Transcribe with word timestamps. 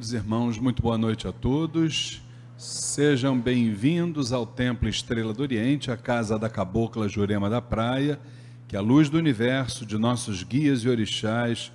Queridos 0.00 0.14
irmãos, 0.14 0.58
muito 0.58 0.80
boa 0.80 0.96
noite 0.96 1.28
a 1.28 1.32
todos. 1.32 2.22
Sejam 2.56 3.38
bem-vindos 3.38 4.32
ao 4.32 4.46
Templo 4.46 4.88
Estrela 4.88 5.34
do 5.34 5.42
Oriente, 5.42 5.90
a 5.90 5.96
casa 5.96 6.38
da 6.38 6.48
Cabocla 6.48 7.06
Jurema 7.06 7.50
da 7.50 7.60
Praia. 7.60 8.18
Que 8.66 8.78
a 8.78 8.80
luz 8.80 9.10
do 9.10 9.18
universo, 9.18 9.84
de 9.84 9.98
nossos 9.98 10.42
guias 10.42 10.84
e 10.84 10.88
orixás, 10.88 11.70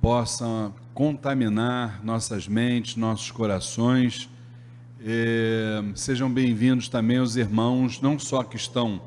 possa 0.00 0.72
contaminar 0.94 2.04
nossas 2.04 2.46
mentes, 2.46 2.94
nossos 2.94 3.32
corações. 3.32 4.30
É, 5.04 5.82
sejam 5.96 6.32
bem-vindos 6.32 6.88
também 6.88 7.18
os 7.18 7.36
irmãos, 7.36 8.00
não 8.00 8.16
só 8.16 8.44
que 8.44 8.54
estão 8.54 9.02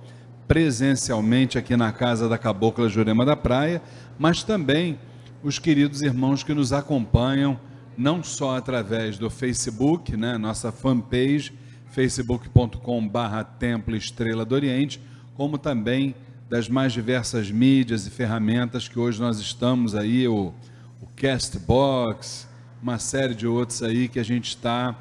presencialmente 0.50 1.58
aqui 1.58 1.78
na 1.78 1.94
casa 1.94 2.28
da 2.28 2.38
Cabocla 2.38 2.90
Jurema 2.90 3.26
da 3.26 3.38
Praia, 3.38 3.82
mas 4.18 4.44
também 4.44 5.00
os 5.42 5.58
queridos 5.58 6.02
irmãos 6.02 6.44
que 6.44 6.54
nos 6.54 6.74
acompanham 6.74 7.58
não 8.00 8.24
só 8.24 8.56
através 8.56 9.18
do 9.18 9.30
Facebook, 9.30 10.16
né, 10.16 10.38
nossa 10.38 10.72
fanpage, 10.72 11.52
facebook.com/barra 11.92 13.44
Templo 13.44 13.94
Estrela 13.94 14.46
do 14.46 14.56
Oriente, 14.56 15.02
como 15.36 15.58
também 15.58 16.16
das 16.50 16.70
mais 16.70 16.94
diversas 16.94 17.52
mídias 17.52 18.08
e 18.08 18.10
ferramentas 18.10 18.88
que 18.88 18.98
hoje 18.98 19.20
nós 19.20 19.38
estamos 19.40 19.96
aí, 19.96 20.26
o, 20.30 20.54
o 21.02 21.08
Castbox, 21.18 22.48
uma 22.82 22.98
série 22.98 23.36
de 23.36 23.46
outros 23.46 23.84
aí 23.84 24.08
que 24.08 24.18
a 24.18 24.24
gente 24.24 24.48
está 24.48 24.96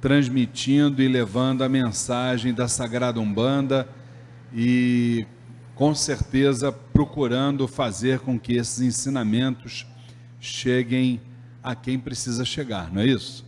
transmitindo 0.00 1.02
e 1.02 1.08
levando 1.08 1.64
a 1.64 1.68
mensagem 1.68 2.54
da 2.54 2.68
Sagrada 2.68 3.18
Umbanda 3.18 3.88
e 4.54 5.26
com 5.74 5.92
certeza 5.92 6.70
procurando 6.70 7.66
fazer 7.66 8.20
com 8.20 8.38
que 8.38 8.54
esses 8.54 8.80
ensinamentos 8.80 9.84
cheguem 10.38 11.20
a 11.68 11.74
quem 11.74 11.98
precisa 11.98 12.46
chegar, 12.46 12.90
não 12.90 13.02
é 13.02 13.06
isso? 13.08 13.44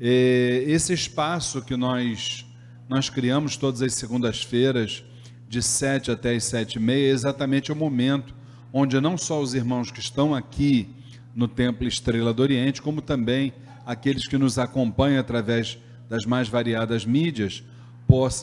Esse 0.00 0.94
espaço 0.94 1.60
que 1.60 1.76
nós, 1.76 2.46
nós 2.88 3.10
criamos 3.10 3.58
todas 3.58 3.82
as 3.82 3.92
segundas-feiras, 3.92 5.04
de 5.46 5.62
sete 5.62 6.10
até 6.10 6.34
as 6.34 6.44
sete 6.44 6.76
e 6.76 6.80
meia, 6.80 7.08
é 7.08 7.10
exatamente 7.10 7.70
o 7.70 7.76
momento 7.76 8.34
onde 8.72 8.98
não 9.02 9.18
só 9.18 9.38
os 9.42 9.52
irmãos 9.52 9.90
que 9.90 10.00
estão 10.00 10.34
aqui 10.34 10.88
no 11.34 11.46
Templo 11.46 11.86
Estrela 11.86 12.32
do 12.32 12.40
Oriente, 12.40 12.80
como 12.80 13.02
também 13.02 13.52
aqueles 13.84 14.26
que 14.26 14.38
nos 14.38 14.58
acompanham 14.58 15.20
através 15.20 15.76
das 16.08 16.24
mais 16.24 16.48
variadas 16.48 17.04
mídias, 17.04 17.62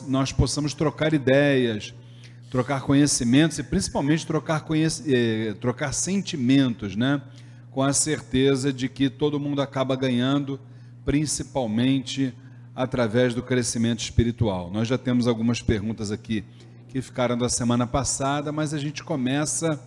nós 0.06 0.30
possamos 0.30 0.72
trocar 0.72 1.12
ideias, 1.12 1.92
trocar 2.48 2.80
conhecimentos 2.82 3.58
e 3.58 3.64
principalmente 3.64 4.24
trocar, 4.24 4.64
eh, 4.70 5.52
trocar 5.60 5.92
sentimentos, 5.92 6.94
né? 6.94 7.20
Com 7.76 7.82
a 7.82 7.92
certeza 7.92 8.72
de 8.72 8.88
que 8.88 9.10
todo 9.10 9.38
mundo 9.38 9.60
acaba 9.60 9.94
ganhando, 9.94 10.58
principalmente 11.04 12.32
através 12.74 13.34
do 13.34 13.42
crescimento 13.42 14.00
espiritual. 14.00 14.70
Nós 14.70 14.88
já 14.88 14.96
temos 14.96 15.28
algumas 15.28 15.60
perguntas 15.60 16.10
aqui 16.10 16.42
que 16.88 17.02
ficaram 17.02 17.36
da 17.36 17.50
semana 17.50 17.86
passada, 17.86 18.50
mas 18.50 18.72
a 18.72 18.78
gente 18.78 19.04
começa 19.04 19.78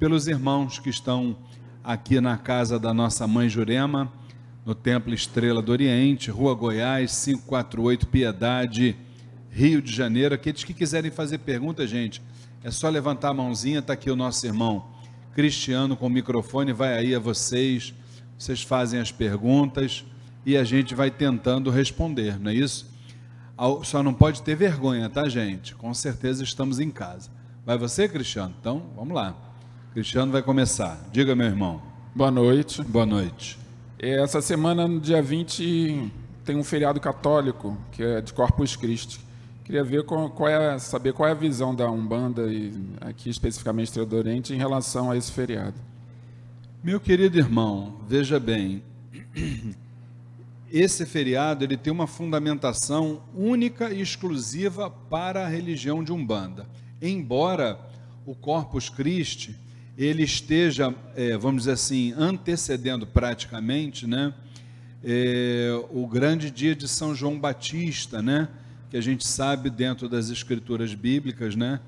pelos 0.00 0.26
irmãos 0.26 0.80
que 0.80 0.90
estão 0.90 1.36
aqui 1.84 2.20
na 2.20 2.36
casa 2.36 2.76
da 2.76 2.92
nossa 2.92 3.24
mãe 3.28 3.48
Jurema, 3.48 4.12
no 4.66 4.74
Templo 4.74 5.14
Estrela 5.14 5.62
do 5.62 5.70
Oriente, 5.70 6.32
Rua 6.32 6.56
Goiás, 6.56 7.24
548 7.24 8.08
Piedade, 8.08 8.96
Rio 9.48 9.80
de 9.80 9.92
Janeiro. 9.92 10.34
Aqueles 10.34 10.64
que 10.64 10.74
quiserem 10.74 11.12
fazer 11.12 11.38
pergunta, 11.38 11.86
gente, 11.86 12.20
é 12.64 12.70
só 12.72 12.88
levantar 12.88 13.28
a 13.28 13.34
mãozinha, 13.34 13.78
está 13.78 13.92
aqui 13.92 14.10
o 14.10 14.16
nosso 14.16 14.44
irmão 14.44 14.97
Cristiano 15.38 15.96
com 15.96 16.08
o 16.08 16.10
microfone 16.10 16.72
vai 16.72 16.98
aí 16.98 17.14
a 17.14 17.20
vocês, 17.20 17.94
vocês 18.36 18.60
fazem 18.64 18.98
as 18.98 19.12
perguntas 19.12 20.04
e 20.44 20.56
a 20.56 20.64
gente 20.64 20.96
vai 20.96 21.12
tentando 21.12 21.70
responder, 21.70 22.40
não 22.40 22.50
é 22.50 22.54
isso? 22.54 22.90
Só 23.84 24.02
não 24.02 24.12
pode 24.12 24.42
ter 24.42 24.56
vergonha, 24.56 25.08
tá, 25.08 25.28
gente? 25.28 25.76
Com 25.76 25.94
certeza 25.94 26.42
estamos 26.42 26.80
em 26.80 26.90
casa. 26.90 27.30
Vai 27.64 27.78
você, 27.78 28.08
Cristiano? 28.08 28.52
Então, 28.60 28.90
vamos 28.96 29.14
lá. 29.14 29.32
Cristiano 29.92 30.32
vai 30.32 30.42
começar. 30.42 31.08
Diga, 31.12 31.36
meu 31.36 31.46
irmão. 31.46 31.80
Boa 32.12 32.32
noite. 32.32 32.82
Boa 32.82 33.06
noite. 33.06 33.56
Essa 33.96 34.42
semana, 34.42 34.88
no 34.88 34.98
dia 34.98 35.22
20, 35.22 36.10
tem 36.44 36.56
um 36.56 36.64
feriado 36.64 36.98
católico, 36.98 37.78
que 37.92 38.02
é 38.02 38.20
de 38.20 38.32
Corpus 38.32 38.74
Christi. 38.74 39.20
Queria 39.68 39.84
ver 39.84 40.02
qual, 40.04 40.30
qual 40.30 40.48
é, 40.48 40.78
saber 40.78 41.12
qual 41.12 41.28
é 41.28 41.32
a 41.32 41.34
visão 41.34 41.74
da 41.74 41.90
Umbanda 41.90 42.50
e 42.50 42.72
aqui 43.02 43.28
especificamente 43.28 43.92
do 44.02 44.16
Oriente 44.16 44.54
em 44.54 44.56
relação 44.56 45.10
a 45.10 45.16
esse 45.18 45.30
feriado. 45.30 45.74
Meu 46.82 46.98
querido 46.98 47.36
irmão, 47.36 48.00
veja 48.08 48.40
bem, 48.40 48.82
esse 50.72 51.04
feriado 51.04 51.64
ele 51.64 51.76
tem 51.76 51.92
uma 51.92 52.06
fundamentação 52.06 53.20
única 53.34 53.92
e 53.92 54.00
exclusiva 54.00 54.88
para 54.88 55.44
a 55.44 55.48
religião 55.48 56.02
de 56.02 56.12
Umbanda. 56.12 56.66
Embora 57.02 57.78
o 58.24 58.34
Corpus 58.34 58.88
Christi 58.88 59.54
ele 59.98 60.22
esteja, 60.22 60.94
é, 61.14 61.36
vamos 61.36 61.64
dizer 61.64 61.72
assim, 61.72 62.14
antecedendo 62.16 63.06
praticamente, 63.06 64.06
né, 64.06 64.32
é, 65.04 65.78
o 65.90 66.06
grande 66.06 66.50
dia 66.50 66.74
de 66.74 66.88
São 66.88 67.14
João 67.14 67.38
Batista, 67.38 68.22
né, 68.22 68.48
que 68.90 68.96
a 68.96 69.00
gente 69.00 69.26
sabe 69.26 69.70
dentro 69.70 70.08
das 70.08 70.30
escrituras 70.30 70.94
bíblicas, 70.94 71.54
né, 71.54 71.80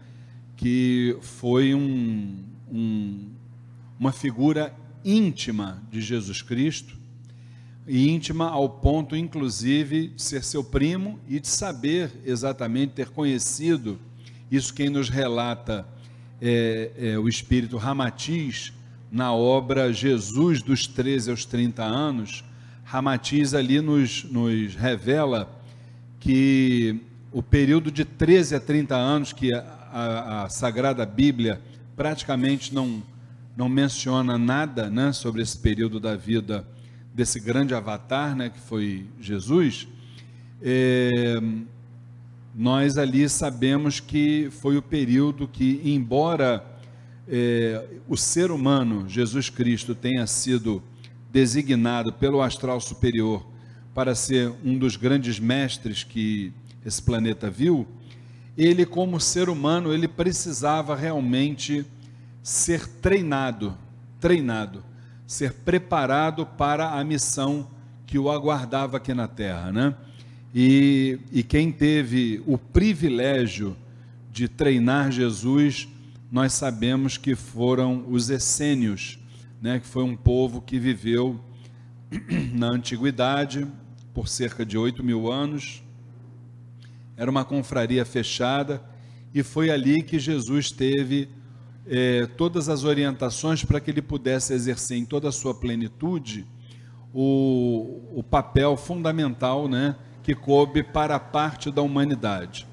que 0.56 1.16
foi 1.20 1.74
um, 1.74 2.44
um, 2.70 3.28
uma 3.98 4.12
figura 4.12 4.74
íntima 5.04 5.82
de 5.90 6.00
Jesus 6.00 6.42
Cristo, 6.42 6.98
e 7.86 8.08
íntima 8.10 8.48
ao 8.48 8.68
ponto, 8.68 9.16
inclusive, 9.16 10.08
de 10.08 10.22
ser 10.22 10.44
seu 10.44 10.62
primo 10.62 11.18
e 11.26 11.40
de 11.40 11.48
saber 11.48 12.10
exatamente, 12.24 12.92
ter 12.92 13.08
conhecido, 13.08 13.98
isso 14.50 14.74
quem 14.74 14.90
nos 14.90 15.08
relata 15.08 15.86
é, 16.40 16.92
é 16.96 17.18
o 17.18 17.28
espírito 17.28 17.76
Ramatiz, 17.76 18.72
na 19.10 19.32
obra 19.32 19.92
Jesus 19.92 20.62
dos 20.62 20.86
13 20.86 21.30
aos 21.30 21.44
30 21.44 21.82
anos, 21.82 22.44
Ramatiz 22.84 23.54
ali 23.54 23.80
nos, 23.80 24.24
nos 24.24 24.74
revela 24.74 25.59
que 26.20 27.00
o 27.32 27.42
período 27.42 27.90
de 27.90 28.04
13 28.04 28.54
a 28.54 28.60
30 28.60 28.94
anos 28.94 29.32
que 29.32 29.52
a, 29.54 30.44
a, 30.44 30.48
Sagrada 30.48 31.06
Bíblia 31.06 31.60
praticamente 31.96 32.74
não, 32.74 33.02
não 33.56 33.68
menciona 33.68 34.36
nada 34.36 34.90
né, 34.90 35.12
sobre 35.12 35.42
esse 35.42 35.56
período 35.56 35.98
da 35.98 36.14
vida 36.14 36.66
desse 37.14 37.40
grande 37.40 37.74
avatar, 37.74 38.36
né, 38.36 38.50
que 38.50 38.60
foi 38.60 39.06
Jesus, 39.20 39.88
é, 40.62 41.40
nós 42.54 42.98
ali 42.98 43.28
sabemos 43.28 43.98
que 43.98 44.48
foi 44.50 44.76
o 44.76 44.82
período 44.82 45.48
que, 45.48 45.80
embora 45.84 46.64
é, 47.26 47.84
o 48.08 48.16
ser 48.16 48.50
humano, 48.50 49.08
Jesus 49.08 49.48
Cristo, 49.48 49.94
tenha 49.94 50.26
sido 50.26 50.82
designado 51.32 52.12
pelo 52.12 52.42
astral 52.42 52.80
superior 52.80 53.49
para 53.94 54.14
ser 54.14 54.52
um 54.64 54.78
dos 54.78 54.96
grandes 54.96 55.38
mestres 55.38 56.04
que 56.04 56.52
esse 56.84 57.02
planeta 57.02 57.50
viu, 57.50 57.86
ele 58.56 58.84
como 58.84 59.20
ser 59.20 59.48
humano, 59.48 59.92
ele 59.92 60.08
precisava 60.08 60.94
realmente 60.94 61.84
ser 62.42 62.86
treinado, 62.86 63.76
treinado, 64.18 64.84
ser 65.26 65.52
preparado 65.52 66.44
para 66.44 66.98
a 66.98 67.04
missão 67.04 67.68
que 68.06 68.18
o 68.18 68.30
aguardava 68.30 68.96
aqui 68.96 69.14
na 69.14 69.28
Terra, 69.28 69.70
né? 69.70 69.94
E, 70.54 71.20
e 71.30 71.42
quem 71.44 71.70
teve 71.70 72.42
o 72.44 72.58
privilégio 72.58 73.76
de 74.32 74.48
treinar 74.48 75.12
Jesus, 75.12 75.88
nós 76.30 76.52
sabemos 76.52 77.16
que 77.16 77.36
foram 77.36 78.04
os 78.08 78.30
essênios, 78.30 79.18
né? 79.62 79.78
Que 79.78 79.86
foi 79.86 80.02
um 80.02 80.16
povo 80.16 80.60
que 80.60 80.78
viveu 80.78 81.40
na 82.52 82.68
antiguidade, 82.68 83.66
por 84.12 84.28
cerca 84.28 84.64
de 84.64 84.76
oito 84.76 85.02
mil 85.02 85.30
anos. 85.30 85.82
Era 87.16 87.30
uma 87.30 87.44
confraria 87.44 88.04
fechada 88.04 88.82
e 89.34 89.42
foi 89.42 89.70
ali 89.70 90.02
que 90.02 90.18
Jesus 90.18 90.70
teve 90.70 91.28
é, 91.86 92.26
todas 92.36 92.68
as 92.68 92.84
orientações 92.84 93.64
para 93.64 93.80
que 93.80 93.90
ele 93.90 94.02
pudesse 94.02 94.52
exercer 94.52 94.96
em 94.96 95.04
toda 95.04 95.28
a 95.28 95.32
sua 95.32 95.54
plenitude 95.54 96.46
o, 97.12 98.00
o 98.14 98.22
papel 98.22 98.76
fundamental 98.76 99.68
né, 99.68 99.96
que 100.22 100.34
coube 100.34 100.82
para 100.82 101.16
a 101.16 101.20
parte 101.20 101.70
da 101.70 101.82
humanidade. 101.82 102.66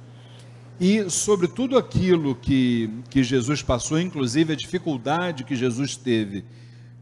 E 0.79 1.09
sobre 1.09 1.47
tudo 1.47 1.77
aquilo 1.77 2.35
que, 2.35 2.89
que 3.09 3.23
Jesus 3.23 3.63
passou, 3.63 3.99
inclusive 3.99 4.53
a 4.53 4.55
dificuldade 4.55 5.43
que 5.43 5.55
Jesus 5.55 5.95
teve 5.95 6.45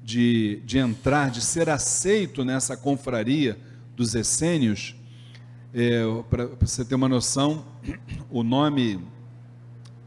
de, 0.02 0.62
de 0.66 0.78
entrar, 0.78 1.30
de 1.30 1.42
ser 1.42 1.70
aceito 1.70 2.46
nessa 2.46 2.78
confraria, 2.78 3.58
dos 3.96 4.16
essênios, 4.16 4.96
é, 5.74 6.04
para 6.30 6.48
você 6.60 6.84
ter 6.84 6.96
uma 6.96 7.10
noção, 7.10 7.66
o 8.30 8.44
nome 8.44 9.00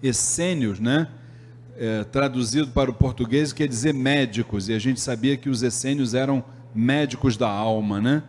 essênios, 0.02 0.78
né, 0.78 1.08
é, 1.76 2.04
traduzido 2.04 2.68
para 2.68 2.90
o 2.90 2.94
português, 2.94 3.52
quer 3.52 3.68
dizer 3.68 3.94
médicos, 3.94 4.68
e 4.68 4.72
a 4.72 4.78
gente 4.78 5.00
sabia 5.00 5.36
que 5.36 5.48
os 5.48 5.62
essênios 5.62 6.14
eram 6.14 6.44
médicos 6.74 7.36
da 7.36 7.48
alma, 7.48 8.00
né? 8.00 8.22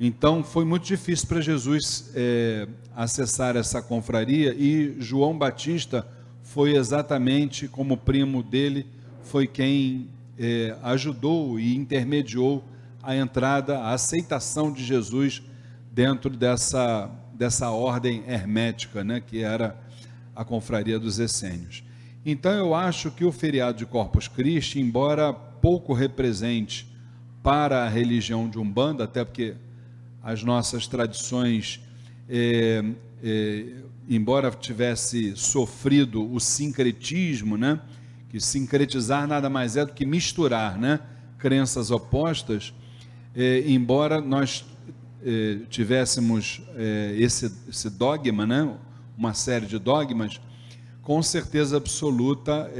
Então 0.00 0.42
foi 0.42 0.64
muito 0.64 0.84
difícil 0.84 1.28
para 1.28 1.40
Jesus 1.40 2.10
é, 2.14 2.66
acessar 2.94 3.56
essa 3.56 3.80
confraria 3.80 4.52
e 4.52 4.96
João 4.98 5.38
Batista 5.38 6.06
foi 6.42 6.74
exatamente 6.74 7.68
como 7.68 7.96
primo 7.96 8.42
dele, 8.42 8.84
foi 9.22 9.46
quem 9.46 10.08
é, 10.38 10.76
ajudou 10.82 11.58
e 11.58 11.76
intermediou 11.76 12.64
a 13.02 13.16
entrada, 13.16 13.78
a 13.78 13.92
aceitação 13.92 14.72
de 14.72 14.84
Jesus 14.84 15.42
dentro 15.90 16.30
dessa, 16.30 17.10
dessa 17.34 17.70
ordem 17.70 18.22
hermética, 18.26 19.02
né, 19.02 19.20
que 19.20 19.42
era 19.42 19.76
a 20.34 20.44
confraria 20.44 20.98
dos 20.98 21.18
essênios. 21.18 21.82
Então 22.24 22.52
eu 22.52 22.74
acho 22.74 23.10
que 23.10 23.24
o 23.24 23.32
feriado 23.32 23.78
de 23.78 23.86
Corpus 23.86 24.28
Christi, 24.28 24.80
embora 24.80 25.32
pouco 25.32 25.92
represente 25.92 26.86
para 27.42 27.84
a 27.84 27.88
religião 27.88 28.48
de 28.48 28.58
Umbanda, 28.58 29.04
até 29.04 29.24
porque 29.24 29.54
as 30.22 30.44
nossas 30.44 30.86
tradições, 30.86 31.80
é, 32.28 32.84
é, 33.22 33.66
embora 34.08 34.50
tivesse 34.52 35.36
sofrido 35.36 36.32
o 36.32 36.38
sincretismo, 36.38 37.56
né, 37.56 37.80
que 38.28 38.40
sincretizar 38.40 39.26
nada 39.26 39.50
mais 39.50 39.76
é 39.76 39.84
do 39.84 39.92
que 39.92 40.06
misturar, 40.06 40.78
né, 40.78 41.00
crenças 41.38 41.90
opostas, 41.90 42.72
é, 43.34 43.62
embora 43.66 44.20
nós 44.20 44.64
é, 45.24 45.58
tivéssemos 45.68 46.60
é, 46.76 47.14
esse, 47.18 47.52
esse 47.68 47.88
dogma, 47.90 48.46
né, 48.46 48.76
uma 49.16 49.34
série 49.34 49.66
de 49.66 49.78
dogmas, 49.78 50.40
com 51.02 51.22
certeza 51.22 51.76
absoluta, 51.76 52.70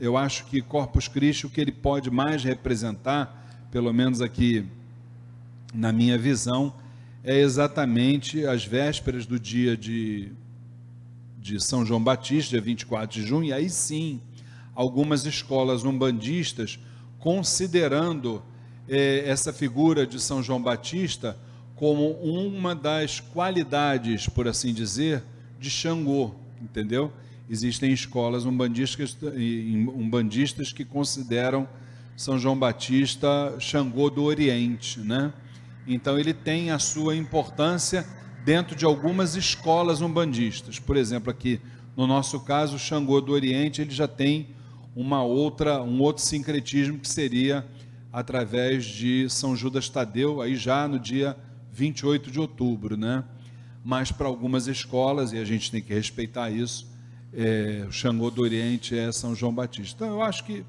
eu 0.00 0.16
acho 0.16 0.46
que 0.46 0.62
Corpus 0.62 1.08
Christi, 1.08 1.44
o 1.44 1.50
que 1.50 1.60
ele 1.60 1.72
pode 1.72 2.10
mais 2.10 2.42
representar, 2.42 3.66
pelo 3.70 3.92
menos 3.92 4.22
aqui 4.22 4.64
na 5.74 5.92
minha 5.92 6.16
visão, 6.16 6.72
é 7.22 7.38
exatamente 7.38 8.46
as 8.46 8.64
vésperas 8.64 9.26
do 9.26 9.38
dia 9.38 9.76
de, 9.76 10.32
de 11.38 11.58
São 11.58 11.84
João 11.84 12.02
Batista, 12.02 12.50
dia 12.50 12.60
24 12.62 13.20
de 13.20 13.26
junho, 13.26 13.48
e 13.48 13.52
aí 13.52 13.68
sim, 13.68 14.20
algumas 14.74 15.26
escolas 15.26 15.84
umbandistas, 15.84 16.78
considerando 17.18 18.42
é, 18.88 19.28
essa 19.28 19.52
figura 19.52 20.06
de 20.06 20.20
São 20.20 20.42
João 20.42 20.62
Batista 20.62 21.36
como 21.74 22.10
uma 22.12 22.74
das 22.74 23.20
qualidades, 23.20 24.28
por 24.28 24.46
assim 24.46 24.72
dizer, 24.72 25.22
de 25.58 25.68
Xangô, 25.68 26.32
entendeu? 26.62 27.12
Existem 27.48 27.92
escolas 27.92 28.46
umbandistas, 28.46 29.16
umbandistas 29.94 30.72
que 30.72 30.84
consideram 30.84 31.68
São 32.16 32.38
João 32.38 32.56
Batista 32.56 33.54
Xangô 33.58 34.08
do 34.08 34.22
Oriente, 34.22 35.00
né? 35.00 35.32
Então 35.86 36.18
ele 36.18 36.32
tem 36.32 36.70
a 36.70 36.78
sua 36.78 37.14
importância 37.14 38.06
dentro 38.44 38.76
de 38.76 38.84
algumas 38.84 39.34
escolas 39.34 40.00
umbandistas. 40.00 40.78
Por 40.78 40.96
exemplo, 40.96 41.30
aqui 41.30 41.60
no 41.96 42.06
nosso 42.06 42.40
caso, 42.40 42.78
Xangô 42.78 43.20
do 43.20 43.32
Oriente, 43.32 43.80
ele 43.80 43.92
já 43.92 44.08
tem 44.08 44.48
uma 44.96 45.22
outra, 45.22 45.82
um 45.82 46.00
outro 46.00 46.22
sincretismo 46.22 46.98
que 46.98 47.08
seria 47.08 47.64
através 48.14 48.84
de 48.84 49.28
São 49.28 49.56
Judas 49.56 49.88
Tadeu, 49.88 50.40
aí 50.40 50.54
já 50.54 50.86
no 50.86 51.00
dia 51.00 51.36
28 51.72 52.30
de 52.30 52.38
outubro, 52.38 52.96
né? 52.96 53.24
Mas 53.84 54.12
para 54.12 54.28
algumas 54.28 54.68
escolas, 54.68 55.32
e 55.32 55.38
a 55.38 55.44
gente 55.44 55.68
tem 55.68 55.82
que 55.82 55.92
respeitar 55.92 56.48
isso, 56.48 56.88
é, 57.32 57.84
o 57.88 57.90
Xangô 57.90 58.30
do 58.30 58.40
Oriente 58.40 58.96
é 58.96 59.10
São 59.10 59.34
João 59.34 59.52
Batista. 59.52 59.96
Então, 60.04 60.14
eu 60.14 60.22
acho 60.22 60.44
que 60.44 60.64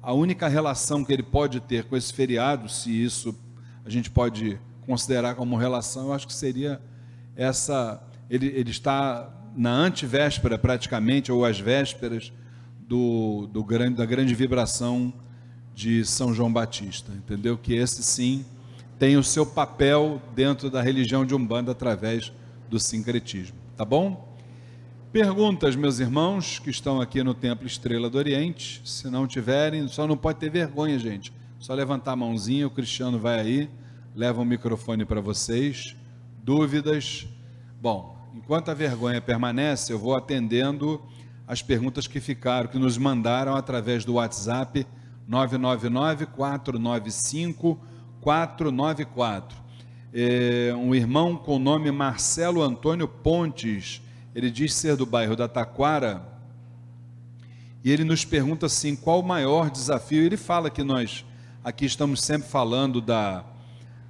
a 0.00 0.14
única 0.14 0.48
relação 0.48 1.04
que 1.04 1.12
ele 1.12 1.22
pode 1.22 1.60
ter 1.60 1.84
com 1.84 1.98
esse 1.98 2.10
feriado, 2.14 2.66
se 2.66 2.90
isso 2.90 3.38
a 3.84 3.90
gente 3.90 4.08
pode 4.08 4.58
considerar 4.86 5.34
como 5.34 5.54
relação, 5.54 6.06
eu 6.06 6.12
acho 6.14 6.26
que 6.26 6.32
seria 6.32 6.80
essa. 7.36 8.02
Ele, 8.30 8.46
ele 8.46 8.70
está 8.70 9.30
na 9.54 9.70
antivéspera, 9.70 10.56
praticamente, 10.56 11.30
ou 11.30 11.44
às 11.44 11.60
vésperas 11.60 12.32
do, 12.88 13.46
do 13.48 13.62
grande, 13.62 13.98
da 13.98 14.06
grande 14.06 14.34
vibração 14.34 15.12
de 15.76 16.06
São 16.06 16.32
João 16.32 16.50
Batista, 16.50 17.12
entendeu? 17.12 17.58
Que 17.58 17.74
esse 17.74 18.02
sim 18.02 18.46
tem 18.98 19.18
o 19.18 19.22
seu 19.22 19.44
papel 19.44 20.22
dentro 20.34 20.70
da 20.70 20.80
religião 20.80 21.24
de 21.24 21.34
Umbanda 21.34 21.72
através 21.72 22.32
do 22.70 22.80
sincretismo, 22.80 23.58
tá 23.76 23.84
bom? 23.84 24.26
Perguntas, 25.12 25.76
meus 25.76 26.00
irmãos, 26.00 26.58
que 26.58 26.70
estão 26.70 26.98
aqui 26.98 27.22
no 27.22 27.34
Templo 27.34 27.66
Estrela 27.66 28.08
do 28.08 28.16
Oriente. 28.16 28.80
Se 28.86 29.08
não 29.10 29.26
tiverem, 29.26 29.86
só 29.86 30.06
não 30.06 30.16
pode 30.16 30.38
ter 30.38 30.50
vergonha, 30.50 30.98
gente. 30.98 31.30
Só 31.58 31.74
levantar 31.74 32.12
a 32.12 32.16
mãozinha, 32.16 32.66
o 32.66 32.70
Cristiano 32.70 33.18
vai 33.18 33.38
aí, 33.38 33.70
leva 34.14 34.40
o 34.40 34.46
microfone 34.46 35.04
para 35.04 35.20
vocês. 35.20 35.94
Dúvidas? 36.42 37.26
Bom, 37.82 38.16
enquanto 38.34 38.70
a 38.70 38.74
vergonha 38.74 39.20
permanece, 39.20 39.92
eu 39.92 39.98
vou 39.98 40.16
atendendo 40.16 41.02
as 41.46 41.60
perguntas 41.60 42.06
que 42.06 42.18
ficaram, 42.18 42.68
que 42.68 42.78
nos 42.78 42.96
mandaram 42.96 43.54
através 43.54 44.06
do 44.06 44.14
WhatsApp 44.14 44.86
999 45.28 46.26
495 46.26 47.78
494. 48.20 49.58
É, 50.12 50.74
um 50.74 50.94
irmão 50.94 51.36
com 51.36 51.56
o 51.56 51.58
nome 51.58 51.90
Marcelo 51.90 52.62
Antônio 52.62 53.06
Pontes 53.06 54.02
ele 54.36 54.50
diz 54.50 54.74
ser 54.74 54.96
do 54.96 55.06
bairro 55.06 55.34
da 55.34 55.48
Taquara, 55.48 56.22
e 57.82 57.90
ele 57.90 58.04
nos 58.04 58.22
pergunta 58.22 58.66
assim: 58.66 58.94
qual 58.94 59.20
o 59.20 59.22
maior 59.22 59.70
desafio? 59.70 60.22
Ele 60.22 60.36
fala 60.36 60.68
que 60.68 60.82
nós 60.82 61.24
aqui 61.64 61.86
estamos 61.86 62.22
sempre 62.22 62.46
falando 62.46 63.00
da. 63.00 63.42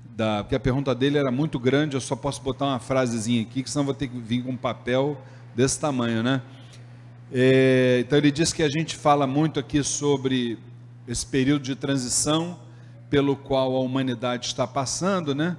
da 0.05 0.43
porque 0.43 0.57
a 0.57 0.61
pergunta 0.61 0.93
dele 0.97 1.17
era 1.17 1.31
muito 1.31 1.61
grande, 1.61 1.95
eu 1.95 2.01
só 2.01 2.17
posso 2.17 2.43
botar 2.43 2.65
uma 2.65 2.81
frasezinha 2.81 3.43
aqui, 3.43 3.63
que 3.63 3.71
senão 3.71 3.85
vou 3.85 3.95
ter 3.95 4.09
que 4.09 4.19
vir 4.19 4.43
com 4.43 4.51
um 4.51 4.57
papel 4.57 5.17
desse 5.55 5.79
tamanho, 5.79 6.25
né? 6.25 6.43
É, 7.31 7.99
então 8.01 8.19
ele 8.19 8.33
diz 8.33 8.53
que 8.53 8.65
a 8.65 8.69
gente 8.69 8.97
fala 8.97 9.29
muito 9.29 9.61
aqui 9.61 9.81
sobre 9.85 10.59
esse 11.07 11.25
período 11.25 11.63
de 11.63 11.77
transição 11.77 12.59
pelo 13.09 13.37
qual 13.37 13.77
a 13.77 13.81
humanidade 13.81 14.47
está 14.47 14.67
passando, 14.67 15.35
né? 15.35 15.57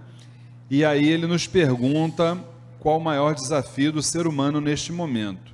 E 0.69 0.83
aí 0.83 1.07
ele 1.07 1.25
nos 1.27 1.47
pergunta 1.47 2.37
qual 2.79 2.97
o 2.97 3.03
maior 3.03 3.33
desafio 3.33 3.91
do 3.91 4.03
ser 4.03 4.27
humano 4.27 4.59
neste 4.59 4.91
momento. 4.91 5.53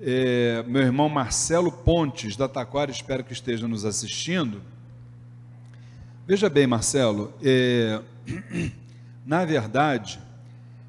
É, 0.00 0.62
meu 0.66 0.82
irmão 0.82 1.08
Marcelo 1.08 1.70
Pontes, 1.70 2.36
da 2.36 2.48
Taquara, 2.48 2.90
espero 2.90 3.24
que 3.24 3.32
esteja 3.32 3.68
nos 3.68 3.84
assistindo. 3.84 4.60
Veja 6.26 6.48
bem, 6.48 6.66
Marcelo, 6.66 7.32
é, 7.42 8.00
na 9.24 9.44
verdade, 9.44 10.18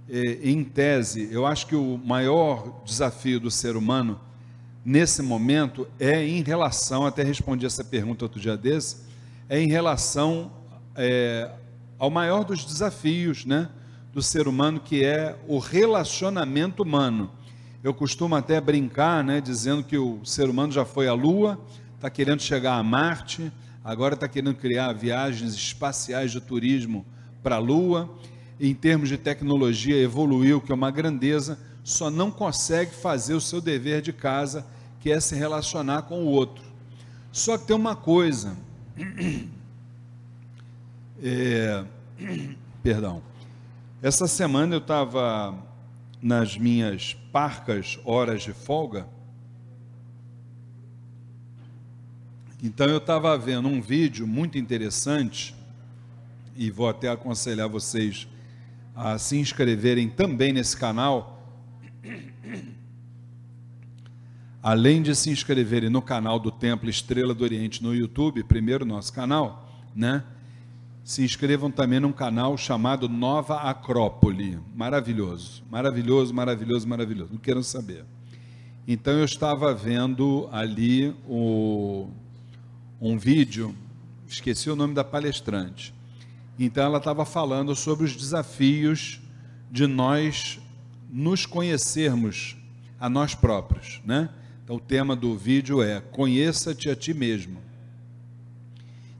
é, 0.10 0.40
em 0.42 0.64
tese, 0.64 1.30
eu 1.32 1.46
acho 1.46 1.68
que 1.68 1.76
o 1.76 1.98
maior 1.98 2.82
desafio 2.86 3.40
do 3.40 3.52
ser 3.52 3.76
humano 3.76 4.20
nesse 4.88 5.22
momento 5.22 5.86
é 6.00 6.26
em 6.26 6.42
relação, 6.42 7.06
até 7.06 7.22
respondi 7.22 7.66
essa 7.66 7.84
pergunta 7.84 8.24
outro 8.24 8.40
dia 8.40 8.56
desse, 8.56 9.04
é 9.50 9.60
em 9.60 9.68
relação 9.68 10.50
é, 10.96 11.52
ao 12.00 12.10
maior 12.10 12.46
dos 12.46 12.64
desafios, 12.64 13.44
né? 13.44 13.68
do 14.14 14.22
ser 14.22 14.48
humano, 14.48 14.80
que 14.80 15.04
é 15.04 15.36
o 15.46 15.60
relacionamento 15.60 16.84
humano. 16.84 17.30
Eu 17.84 17.94
costumo 17.94 18.34
até 18.34 18.62
brincar, 18.62 19.26
né, 19.26 19.42
dizendo 19.42 19.84
que 19.84 19.98
o 19.98 20.24
ser 20.24 20.50
humano 20.50 20.72
já 20.72 20.86
foi 20.86 21.10
à 21.10 21.14
Lua, 21.14 21.60
está 21.96 22.10
querendo 22.10 22.42
chegar 22.42 22.76
a 22.76 22.84
Marte, 22.84 23.52
agora 23.84 24.14
está 24.14 24.28
querendo 24.28 24.56
criar 24.56 24.94
viagens 24.94 25.54
espaciais 25.54 26.32
de 26.32 26.40
turismo 26.40 27.06
para 27.44 27.58
a 27.58 27.60
Lua. 27.60 28.10
Em 28.58 28.74
termos 28.74 29.10
de 29.10 29.18
tecnologia, 29.18 30.02
evoluiu, 30.02 30.62
que 30.62 30.72
é 30.72 30.76
uma 30.76 30.90
grandeza, 30.90 31.60
só 31.84 32.10
não 32.10 32.32
consegue 32.32 32.96
fazer 32.96 33.34
o 33.34 33.42
seu 33.42 33.60
dever 33.60 34.02
de 34.02 34.14
casa, 34.14 34.66
que 35.08 35.22
se 35.22 35.36
relacionar 35.36 36.04
com 36.04 36.24
o 36.24 36.28
outro. 36.28 36.66
Só 37.32 37.58
que 37.58 37.68
tem 37.68 37.76
uma 37.76 37.96
coisa, 37.96 38.58
é, 41.22 41.86
perdão, 42.84 43.22
essa 44.02 44.28
semana 44.28 44.76
eu 44.76 44.80
estava 44.80 45.58
nas 46.22 46.58
minhas 46.58 47.14
parcas 47.32 48.00
horas 48.04 48.44
de 48.44 48.54
folga. 48.54 49.08
Então 52.62 52.88
eu 52.88 52.98
estava 52.98 53.38
vendo 53.38 53.68
um 53.68 53.82
vídeo 53.82 54.26
muito 54.26 54.58
interessante 54.58 55.56
e 56.56 56.72
vou 56.72 56.90
até 56.90 57.08
aconselhar 57.08 57.70
vocês 57.70 58.28
a 58.96 59.18
se 59.20 59.38
inscreverem 59.38 60.10
também 60.10 60.52
nesse 60.52 60.76
canal. 60.76 61.38
Além 64.68 65.02
de 65.02 65.16
se 65.16 65.30
inscreverem 65.30 65.90
no 65.90 66.02
canal 66.02 66.38
do 66.38 66.52
Templo 66.52 66.90
Estrela 66.90 67.34
do 67.34 67.42
Oriente 67.42 67.82
no 67.82 67.96
YouTube, 67.96 68.44
primeiro 68.44 68.84
nosso 68.84 69.14
canal, 69.14 69.66
né? 69.96 70.26
se 71.06 71.24
inscrevam 71.24 71.72
também 71.72 72.02
num 72.02 72.12
canal 72.12 72.58
chamado 72.58 73.08
Nova 73.08 73.62
Acrópole. 73.62 74.60
Maravilhoso, 74.76 75.64
maravilhoso, 75.72 76.34
maravilhoso, 76.34 76.86
maravilhoso. 76.86 77.30
Não 77.32 77.40
queiram 77.40 77.64
saber. 77.64 78.04
Então 78.86 79.14
eu 79.14 79.24
estava 79.24 79.74
vendo 79.74 80.50
ali 80.52 81.16
o, 81.26 82.10
um 83.00 83.18
vídeo, 83.18 83.74
esqueci 84.28 84.70
o 84.70 84.76
nome 84.76 84.94
da 84.94 85.04
palestrante. 85.06 85.94
Então 86.60 86.84
ela 86.84 86.98
estava 86.98 87.24
falando 87.24 87.74
sobre 87.74 88.04
os 88.04 88.14
desafios 88.14 89.22
de 89.72 89.88
nós 89.88 90.60
nos 91.10 91.46
conhecermos 91.46 92.58
a 93.00 93.10
nós 93.10 93.34
próprios, 93.34 94.02
né? 94.04 94.30
Então 94.68 94.76
o 94.76 94.82
tema 94.82 95.16
do 95.16 95.34
vídeo 95.38 95.82
é 95.82 96.02
conheça-te 96.02 96.90
a 96.90 96.96
ti 96.98 97.14
mesmo. 97.14 97.58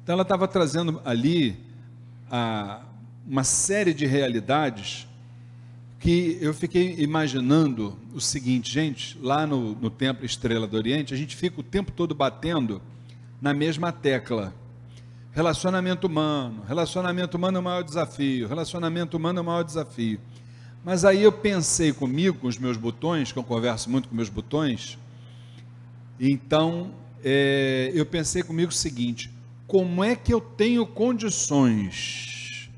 Então 0.04 0.12
ela 0.12 0.24
estava 0.24 0.46
trazendo 0.46 1.02
ali 1.06 1.56
a, 2.30 2.82
uma 3.26 3.46
série 3.46 3.94
de 3.94 4.06
realidades 4.06 5.08
que 6.02 6.38
eu 6.42 6.54
fiquei 6.54 6.96
imaginando 7.00 7.98
o 8.14 8.20
seguinte, 8.20 8.70
gente, 8.70 9.18
lá 9.22 9.48
no, 9.48 9.74
no 9.76 9.90
Templo 9.90 10.26
Estrela 10.26 10.68
do 10.68 10.76
Oriente, 10.76 11.14
a 11.14 11.18
gente 11.18 11.34
fica 11.34 11.62
o 11.62 11.64
tempo 11.64 11.94
todo 11.94 12.14
batendo 12.14 12.82
na 13.42 13.54
mesma 13.54 13.90
tecla 13.90 14.54
Relacionamento 15.32 16.08
humano, 16.08 16.64
relacionamento 16.68 17.38
humano 17.38 17.58
é 17.58 17.62
o 17.62 17.64
maior 17.64 17.84
desafio, 17.84 18.50
relacionamento 18.50 19.16
humano 19.16 19.40
é 19.40 19.42
o 19.42 19.46
maior 19.46 19.64
desafio. 19.64 20.20
Mas 20.84 21.06
aí 21.06 21.24
eu 21.24 21.32
pensei 21.32 21.94
comigo, 21.94 22.40
com 22.40 22.48
os 22.48 22.58
meus 22.58 22.76
botões, 22.76 23.32
que 23.32 23.40
eu 23.40 23.44
converso 23.44 23.90
muito 23.90 24.10
com 24.10 24.16
meus 24.16 24.28
botões, 24.28 24.98
então 26.20 26.94
é, 27.24 27.92
eu 27.94 28.06
pensei 28.06 28.44
comigo 28.44 28.72
o 28.72 28.76
seguinte: 28.76 29.32
como 29.66 30.04
é 30.04 30.16
que 30.16 30.34
eu 30.34 30.40
tenho 30.40 30.86
condições 30.88 32.70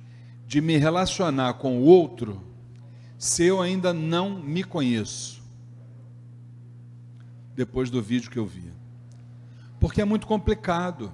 de 0.48 0.60
me 0.60 0.78
relacionar 0.78 1.54
com 1.54 1.80
o 1.80 1.84
outro 1.84 2.42
se 3.18 3.44
eu 3.44 3.62
ainda 3.62 3.94
não 3.94 4.42
me 4.42 4.64
conheço? 4.64 5.40
Depois 7.56 7.90
do 7.90 8.02
vídeo 8.02 8.32
que 8.32 8.40
eu 8.40 8.46
vi. 8.46 8.72
Porque 9.80 10.02
é 10.02 10.06
muito 10.06 10.26
complicado. 10.26 11.12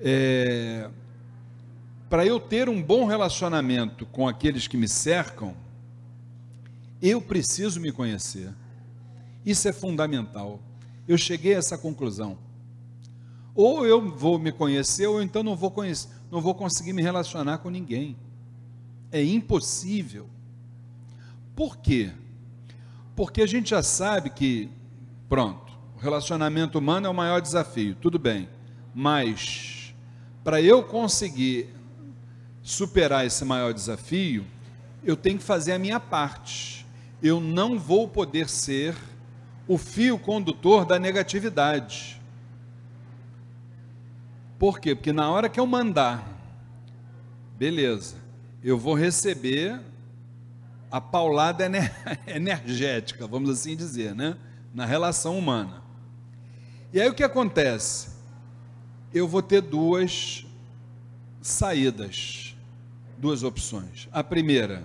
É, 0.00 0.90
para 2.08 2.24
eu 2.24 2.38
ter 2.38 2.68
um 2.68 2.82
bom 2.82 3.04
relacionamento 3.04 4.06
com 4.06 4.28
aqueles 4.28 4.66
que 4.66 4.76
me 4.76 4.88
cercam, 4.88 5.56
eu 7.02 7.20
preciso 7.20 7.80
me 7.80 7.92
conhecer. 7.92 8.52
Isso 9.44 9.68
é 9.68 9.72
fundamental. 9.72 10.60
Eu 11.06 11.18
cheguei 11.18 11.54
a 11.54 11.58
essa 11.58 11.76
conclusão. 11.76 12.38
Ou 13.54 13.86
eu 13.86 14.10
vou 14.10 14.38
me 14.38 14.50
conhecer, 14.50 15.06
ou 15.06 15.22
então 15.22 15.42
não 15.42 15.54
vou, 15.54 15.70
conhecer, 15.70 16.08
não 16.30 16.40
vou 16.40 16.54
conseguir 16.54 16.92
me 16.92 17.02
relacionar 17.02 17.58
com 17.58 17.70
ninguém. 17.70 18.16
É 19.12 19.22
impossível. 19.22 20.26
Por 21.54 21.76
quê? 21.76 22.10
Porque 23.14 23.42
a 23.42 23.46
gente 23.46 23.70
já 23.70 23.82
sabe 23.82 24.30
que, 24.30 24.68
pronto, 25.28 25.72
o 25.96 26.00
relacionamento 26.00 26.78
humano 26.78 27.06
é 27.06 27.10
o 27.10 27.14
maior 27.14 27.40
desafio, 27.40 27.94
tudo 27.94 28.18
bem, 28.18 28.48
mas 28.92 29.94
para 30.42 30.60
eu 30.60 30.82
conseguir 30.82 31.68
superar 32.60 33.24
esse 33.24 33.44
maior 33.44 33.72
desafio, 33.72 34.44
eu 35.04 35.16
tenho 35.16 35.38
que 35.38 35.44
fazer 35.44 35.72
a 35.72 35.78
minha 35.78 36.00
parte. 36.00 36.84
Eu 37.22 37.40
não 37.40 37.78
vou 37.78 38.08
poder 38.08 38.48
ser 38.48 38.96
o 39.66 39.78
fio 39.78 40.18
condutor 40.18 40.84
da 40.84 40.98
negatividade. 40.98 42.20
Por 44.58 44.80
quê? 44.80 44.94
Porque 44.94 45.12
na 45.12 45.30
hora 45.30 45.48
que 45.48 45.58
eu 45.58 45.66
mandar, 45.66 46.26
beleza, 47.58 48.16
eu 48.62 48.78
vou 48.78 48.94
receber 48.94 49.80
a 50.90 51.00
paulada 51.00 51.64
energética, 52.26 53.26
vamos 53.26 53.50
assim 53.50 53.76
dizer, 53.76 54.14
né? 54.14 54.36
Na 54.72 54.84
relação 54.84 55.38
humana. 55.38 55.82
E 56.92 57.00
aí 57.00 57.08
o 57.08 57.14
que 57.14 57.24
acontece? 57.24 58.14
eu 59.14 59.28
vou 59.28 59.40
ter 59.40 59.60
duas 59.60 60.44
saídas, 61.40 62.56
duas 63.16 63.44
opções. 63.44 64.08
A 64.10 64.24
primeira, 64.24 64.82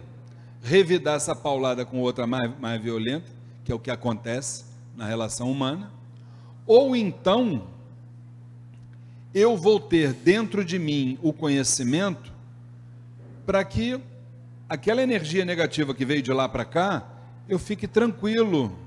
revidar 0.61 1.15
essa 1.15 1.35
paulada 1.35 1.83
com 1.83 1.99
outra 1.99 2.27
mais, 2.27 2.51
mais 2.59 2.79
violenta, 2.79 3.25
que 3.65 3.71
é 3.71 3.75
o 3.75 3.79
que 3.79 3.89
acontece 3.89 4.68
na 4.99 5.05
relação 5.05 5.49
humana, 5.49 5.93
ou 6.67 6.93
então 6.93 7.69
eu 9.33 9.55
vou 9.55 9.79
ter 9.79 10.11
dentro 10.11 10.65
de 10.65 10.77
mim 10.77 11.17
o 11.21 11.31
conhecimento 11.31 12.33
para 13.45 13.63
que 13.63 13.97
aquela 14.67 15.01
energia 15.01 15.45
negativa 15.45 15.95
que 15.95 16.03
veio 16.03 16.21
de 16.21 16.33
lá 16.33 16.49
para 16.49 16.65
cá, 16.65 17.07
eu 17.47 17.57
fique 17.57 17.87
tranquilo. 17.87 18.77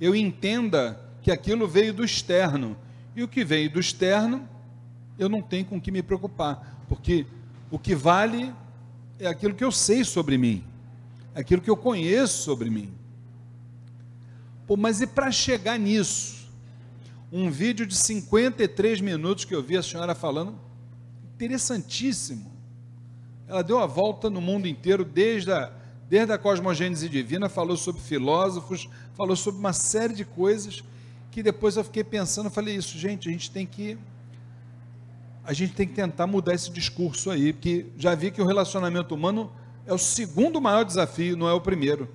Eu 0.00 0.16
entenda 0.16 1.00
que 1.22 1.30
aquilo 1.30 1.68
veio 1.68 1.94
do 1.94 2.04
externo 2.04 2.76
e 3.14 3.22
o 3.22 3.28
que 3.28 3.44
veio 3.44 3.70
do 3.70 3.78
externo, 3.78 4.48
eu 5.16 5.28
não 5.28 5.40
tenho 5.40 5.64
com 5.64 5.80
que 5.80 5.92
me 5.92 6.02
preocupar, 6.02 6.82
porque 6.88 7.24
o 7.70 7.78
que 7.78 7.94
vale 7.94 8.52
é 9.20 9.28
aquilo 9.28 9.54
que 9.54 9.64
eu 9.64 9.70
sei 9.70 10.02
sobre 10.02 10.36
mim, 10.36 10.64
aquilo 11.36 11.62
que 11.62 11.70
eu 11.70 11.76
conheço 11.76 12.42
sobre 12.42 12.68
mim. 12.68 12.92
Pô, 14.66 14.76
mas 14.76 15.00
e 15.00 15.06
para 15.06 15.30
chegar 15.30 15.78
nisso? 15.78 16.48
Um 17.32 17.50
vídeo 17.50 17.86
de 17.86 17.96
53 17.96 19.00
minutos 19.00 19.44
que 19.44 19.54
eu 19.54 19.62
vi 19.62 19.76
a 19.76 19.82
senhora 19.82 20.14
falando, 20.14 20.58
interessantíssimo. 21.34 22.50
Ela 23.46 23.62
deu 23.62 23.78
a 23.78 23.86
volta 23.86 24.28
no 24.28 24.40
mundo 24.40 24.66
inteiro, 24.66 25.04
desde 25.04 25.52
a, 25.52 25.72
desde 26.08 26.32
a 26.32 26.38
cosmogênese 26.38 27.08
divina, 27.08 27.48
falou 27.48 27.76
sobre 27.76 28.00
filósofos, 28.00 28.88
falou 29.14 29.36
sobre 29.36 29.60
uma 29.60 29.72
série 29.72 30.14
de 30.14 30.24
coisas 30.24 30.82
que 31.30 31.42
depois 31.42 31.76
eu 31.76 31.84
fiquei 31.84 32.02
pensando, 32.02 32.48
falei 32.48 32.74
isso, 32.74 32.98
gente, 32.98 33.28
a 33.28 33.32
gente 33.32 33.50
tem 33.50 33.66
que 33.66 33.98
a 35.44 35.52
gente 35.52 35.74
tem 35.74 35.86
que 35.86 35.94
tentar 35.94 36.26
mudar 36.26 36.54
esse 36.54 36.70
discurso 36.70 37.30
aí, 37.30 37.52
porque 37.52 37.86
já 37.96 38.16
vi 38.16 38.32
que 38.32 38.42
o 38.42 38.46
relacionamento 38.46 39.14
humano 39.14 39.52
é 39.86 39.92
o 39.92 39.98
segundo 39.98 40.60
maior 40.60 40.84
desafio, 40.84 41.36
não 41.36 41.48
é 41.48 41.52
o 41.52 41.60
primeiro. 41.60 42.08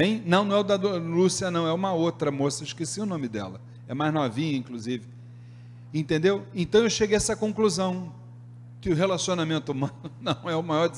Hein? 0.00 0.22
Não, 0.24 0.44
não 0.44 0.56
é 0.56 0.60
o 0.60 0.62
da 0.62 0.76
Lúcia, 0.76 1.50
não, 1.50 1.66
é 1.66 1.72
uma 1.72 1.92
outra 1.92 2.30
moça, 2.30 2.64
esqueci 2.64 3.00
o 3.00 3.06
nome 3.06 3.28
dela. 3.28 3.60
É 3.86 3.92
mais 3.92 4.12
novinha, 4.12 4.56
inclusive. 4.56 5.06
Entendeu? 5.92 6.46
Então 6.54 6.82
eu 6.82 6.90
cheguei 6.90 7.16
a 7.16 7.18
essa 7.18 7.36
conclusão 7.36 8.12
que 8.80 8.88
o 8.88 8.94
relacionamento 8.94 9.72
humano 9.72 9.92
não 10.20 10.48
é 10.48 10.56
o 10.56 10.62
maior 10.62 10.90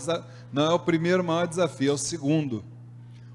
não 0.53 0.71
é 0.71 0.75
o 0.75 0.79
primeiro 0.79 1.25
maior 1.25 1.49
desafio, 1.49 1.91
é 1.91 1.95
o 1.95 1.99
segundo. 1.99 2.65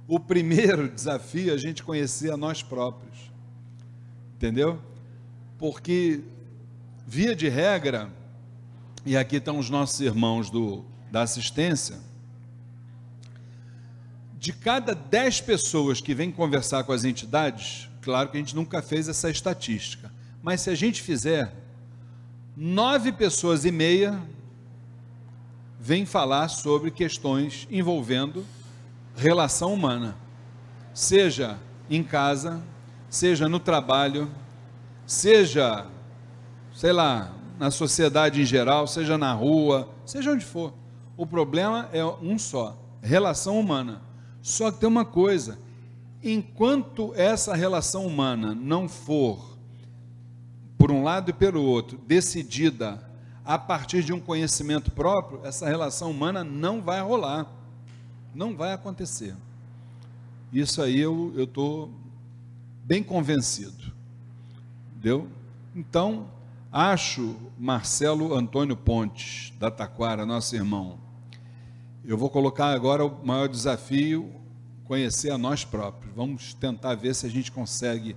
O 0.07 0.19
primeiro 0.19 0.87
desafio 0.93 1.51
é 1.51 1.53
a 1.53 1.57
gente 1.57 1.83
conhecer 1.83 2.31
a 2.31 2.37
nós 2.37 2.63
próprios. 2.63 3.31
Entendeu? 4.35 4.79
Porque, 5.57 6.21
via 7.05 7.35
de 7.35 7.49
regra, 7.49 8.09
e 9.03 9.17
aqui 9.17 9.37
estão 9.37 9.57
os 9.57 9.69
nossos 9.69 9.99
irmãos 9.99 10.49
do, 10.49 10.85
da 11.11 11.23
assistência, 11.23 11.97
de 14.47 14.53
cada 14.53 14.95
dez 14.95 15.41
pessoas 15.41 15.99
que 15.99 16.13
vêm 16.13 16.31
conversar 16.31 16.85
com 16.85 16.93
as 16.93 17.03
entidades, 17.03 17.89
claro 18.01 18.29
que 18.29 18.37
a 18.37 18.39
gente 18.39 18.55
nunca 18.55 18.81
fez 18.81 19.09
essa 19.09 19.29
estatística, 19.29 20.09
mas 20.41 20.61
se 20.61 20.69
a 20.69 20.73
gente 20.73 21.01
fizer, 21.01 21.53
nove 22.55 23.11
pessoas 23.11 23.65
e 23.65 23.71
meia 23.73 24.17
vêm 25.77 26.05
falar 26.05 26.47
sobre 26.47 26.91
questões 26.91 27.67
envolvendo 27.69 28.45
relação 29.17 29.73
humana, 29.73 30.15
seja 30.93 31.59
em 31.89 32.01
casa, 32.01 32.63
seja 33.09 33.49
no 33.49 33.59
trabalho, 33.59 34.31
seja, 35.05 35.87
sei 36.73 36.93
lá, 36.93 37.33
na 37.59 37.69
sociedade 37.69 38.41
em 38.41 38.45
geral, 38.45 38.87
seja 38.87 39.17
na 39.17 39.33
rua, 39.33 39.89
seja 40.05 40.31
onde 40.31 40.45
for. 40.45 40.73
O 41.17 41.27
problema 41.27 41.89
é 41.91 42.05
um 42.05 42.39
só: 42.39 42.77
relação 43.01 43.59
humana. 43.59 44.06
Só 44.47 44.71
que 44.71 44.79
tem 44.79 44.87
uma 44.87 45.03
coisa: 45.03 45.59
enquanto 46.23 47.13
essa 47.15 47.53
relação 47.53 48.07
humana 48.07 48.55
não 48.55 48.87
for, 48.87 49.57
por 50.77 50.89
um 50.89 51.03
lado 51.03 51.31
e 51.31 51.33
pelo 51.33 51.61
outro, 51.61 51.97
decidida 52.07 53.05
a 53.43 53.57
partir 53.57 54.05
de 54.05 54.13
um 54.13 54.21
conhecimento 54.21 54.89
próprio, 54.89 55.41
essa 55.43 55.67
relação 55.67 56.09
humana 56.09 56.45
não 56.45 56.81
vai 56.81 57.01
rolar, 57.01 57.45
não 58.33 58.55
vai 58.55 58.71
acontecer. 58.71 59.35
Isso 60.53 60.81
aí 60.81 60.97
eu 60.97 61.33
estou 61.35 61.91
bem 62.85 63.03
convencido. 63.03 63.91
Deu? 64.95 65.27
Então, 65.75 66.25
acho 66.71 67.35
Marcelo 67.59 68.33
Antônio 68.33 68.77
Pontes, 68.77 69.51
da 69.59 69.69
Taquara, 69.69 70.25
nosso 70.25 70.55
irmão. 70.55 71.05
Eu 72.07 72.17
vou 72.17 72.29
colocar 72.29 72.67
agora 72.67 73.05
o 73.05 73.25
maior 73.25 73.49
desafio, 73.49 74.31
conhecer 74.85 75.29
a 75.29 75.37
nós 75.37 75.65
próprios. 75.65 76.15
Vamos 76.15 76.53
tentar 76.53 76.95
ver 76.95 77.13
se 77.13 77.25
a 77.25 77.29
gente 77.29 77.51
consegue 77.51 78.15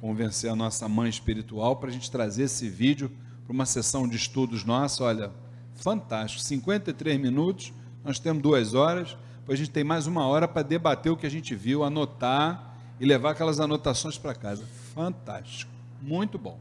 convencer 0.00 0.48
a 0.48 0.54
nossa 0.54 0.88
mãe 0.88 1.10
espiritual 1.10 1.74
para 1.74 1.88
a 1.88 1.92
gente 1.92 2.08
trazer 2.08 2.44
esse 2.44 2.68
vídeo 2.68 3.10
para 3.44 3.52
uma 3.52 3.66
sessão 3.66 4.06
de 4.06 4.14
estudos 4.16 4.64
nossa. 4.64 5.02
Olha, 5.02 5.32
fantástico, 5.74 6.44
53 6.44 7.20
minutos, 7.20 7.72
nós 8.04 8.20
temos 8.20 8.40
duas 8.40 8.72
horas, 8.72 9.16
depois 9.40 9.58
a 9.58 9.64
gente 9.64 9.72
tem 9.72 9.82
mais 9.82 10.06
uma 10.06 10.24
hora 10.28 10.46
para 10.46 10.62
debater 10.62 11.10
o 11.10 11.16
que 11.16 11.26
a 11.26 11.30
gente 11.30 11.56
viu, 11.56 11.82
anotar 11.82 12.76
e 13.00 13.04
levar 13.04 13.32
aquelas 13.32 13.58
anotações 13.58 14.16
para 14.16 14.32
casa. 14.32 14.64
Fantástico, 14.94 15.72
muito 16.00 16.38
bom. 16.38 16.60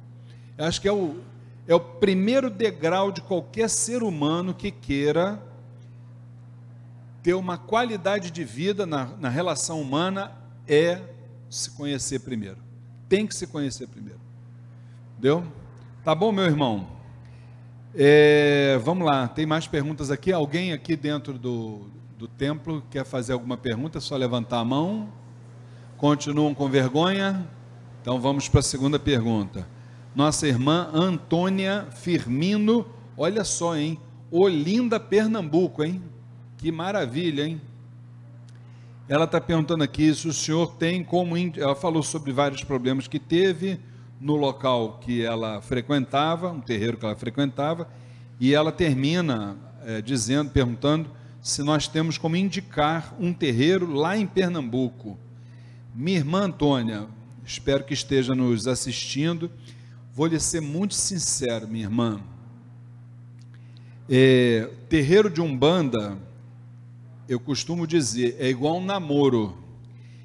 Eu 0.58 0.65
acho 0.65 0.82
que 0.82 0.88
é 0.88 0.92
o, 0.92 1.20
é 1.68 1.75
o 1.75 1.80
primeiro 1.80 2.50
degrau 2.50 3.12
de 3.12 3.22
qualquer 3.22 3.70
ser 3.70 4.01
humano 4.01 4.56
que 4.56 4.72
queira 4.72 5.52
ter 7.24 7.34
uma 7.34 7.58
qualidade 7.58 8.30
de 8.30 8.44
vida 8.44 8.86
na, 8.86 9.06
na 9.18 9.30
relação 9.30 9.82
humana 9.82 10.34
é 10.68 11.01
se 11.50 11.72
conhecer 11.72 12.20
primeiro. 12.20 12.58
Tem 13.08 13.25
que 13.25 13.34
se 13.34 13.48
conhecer 13.48 13.88
primeiro. 13.88 14.20
Deu? 15.18 15.44
Tá 16.03 16.13
bom, 16.13 16.34
meu 16.34 16.44
irmão? 16.44 16.86
É, 17.96 18.77
vamos 18.84 19.08
lá, 19.08 19.27
tem 19.27 19.46
mais 19.46 19.68
perguntas 19.68 20.12
aqui? 20.12 20.34
Alguém 20.34 20.74
aqui 20.74 20.98
dentro 20.98 21.39
do, 21.39 21.88
do 22.18 22.27
templo 22.27 22.84
quer 22.89 23.06
fazer 23.06 23.32
alguma 23.32 23.56
pergunta? 23.56 24.00
É 24.00 24.01
só 24.01 24.18
levantar 24.18 24.60
a 24.60 24.65
mão. 24.65 25.08
Continuam 25.96 26.53
com 26.53 26.68
vergonha? 26.68 27.48
Então 28.01 28.20
vamos 28.20 28.50
para 28.50 28.60
a 28.60 28.63
segunda 28.63 29.00
pergunta. 29.00 29.65
Nossa 30.13 30.46
irmã 30.46 30.89
Antônia 30.92 31.88
Firmino, 31.92 32.86
olha 33.15 33.46
só, 33.46 33.77
hein? 33.77 33.98
Olinda, 34.30 35.00
Pernambuco, 35.00 35.84
hein? 35.84 36.03
Que 36.63 36.72
maravilha, 36.72 37.46
hein? 37.46 37.60
Ela 39.10 39.25
está 39.25 39.41
perguntando 39.41 39.84
aqui 39.84 40.15
se 40.15 40.29
o 40.29 40.32
senhor 40.32 40.75
tem 40.75 41.03
como. 41.03 41.36
Ela 41.38 41.75
falou 41.75 42.01
sobre 42.01 42.32
vários 42.32 42.63
problemas 42.63 43.05
que 43.05 43.20
teve 43.20 43.77
no 44.17 44.38
local 44.38 44.98
que 45.01 45.22
ela 45.22 45.60
frequentava, 45.62 46.50
um 46.50 46.62
terreiro 46.62 46.96
que 46.96 47.03
ela 47.03 47.17
frequentava, 47.17 47.86
e 48.39 48.53
ela 48.53 48.72
termina 48.72 49.58
é, 49.86 50.01
dizendo, 50.01 50.51
perguntando 50.51 51.10
se 51.41 51.62
nós 51.62 51.89
temos 51.89 52.17
como 52.17 52.38
indicar 52.38 53.13
um 53.20 53.34
terreiro 53.34 53.91
lá 53.91 54.15
em 54.15 54.25
Pernambuco. 54.25 55.20
Minha 55.93 56.20
irmã 56.20 56.43
Antônia, 56.43 57.08
espero 57.46 57.84
que 57.84 57.93
esteja 57.93 58.34
nos 58.34 58.67
assistindo. 58.67 59.51
Vou 60.13 60.27
lhe 60.27 60.39
ser 60.39 60.62
muito 60.62 60.93
sincero, 60.93 61.67
minha 61.67 61.84
irmã. 61.84 62.22
É, 64.10 64.70
terreiro 64.88 65.29
de 65.29 65.41
Umbanda 65.41 66.17
eu 67.27 67.39
costumo 67.39 67.88
dizer, 67.88 68.36
é 68.39 68.50
igual 68.50 68.77
um 68.77 68.86
namoro. 68.86 69.58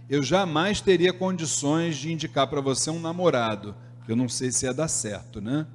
Eu 0.08 0.22
jamais 0.22 0.80
teria 0.80 1.12
condições 1.12 1.96
de 1.96 2.12
indicar 2.12 2.46
para 2.48 2.60
você 2.60 2.90
um 2.90 3.00
namorado, 3.00 3.74
eu 4.06 4.16
não 4.16 4.28
sei 4.28 4.50
se 4.50 4.64
ia 4.64 4.72
dar 4.72 4.88
certo, 4.88 5.40
né? 5.40 5.66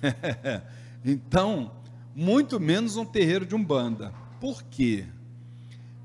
então, 1.04 1.72
muito 2.14 2.60
menos 2.60 2.96
um 2.96 3.04
terreiro 3.04 3.44
de 3.44 3.54
umbanda. 3.54 4.12
Por 4.40 4.62
quê? 4.62 5.04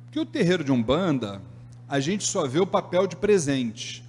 Porque 0.05 0.19
o 0.19 0.25
terreiro 0.25 0.63
de 0.63 0.71
umbanda, 0.71 1.41
a 1.87 1.99
gente 1.99 2.23
só 2.23 2.47
vê 2.47 2.59
o 2.59 2.65
papel 2.65 3.05
de 3.05 3.15
presente, 3.15 4.03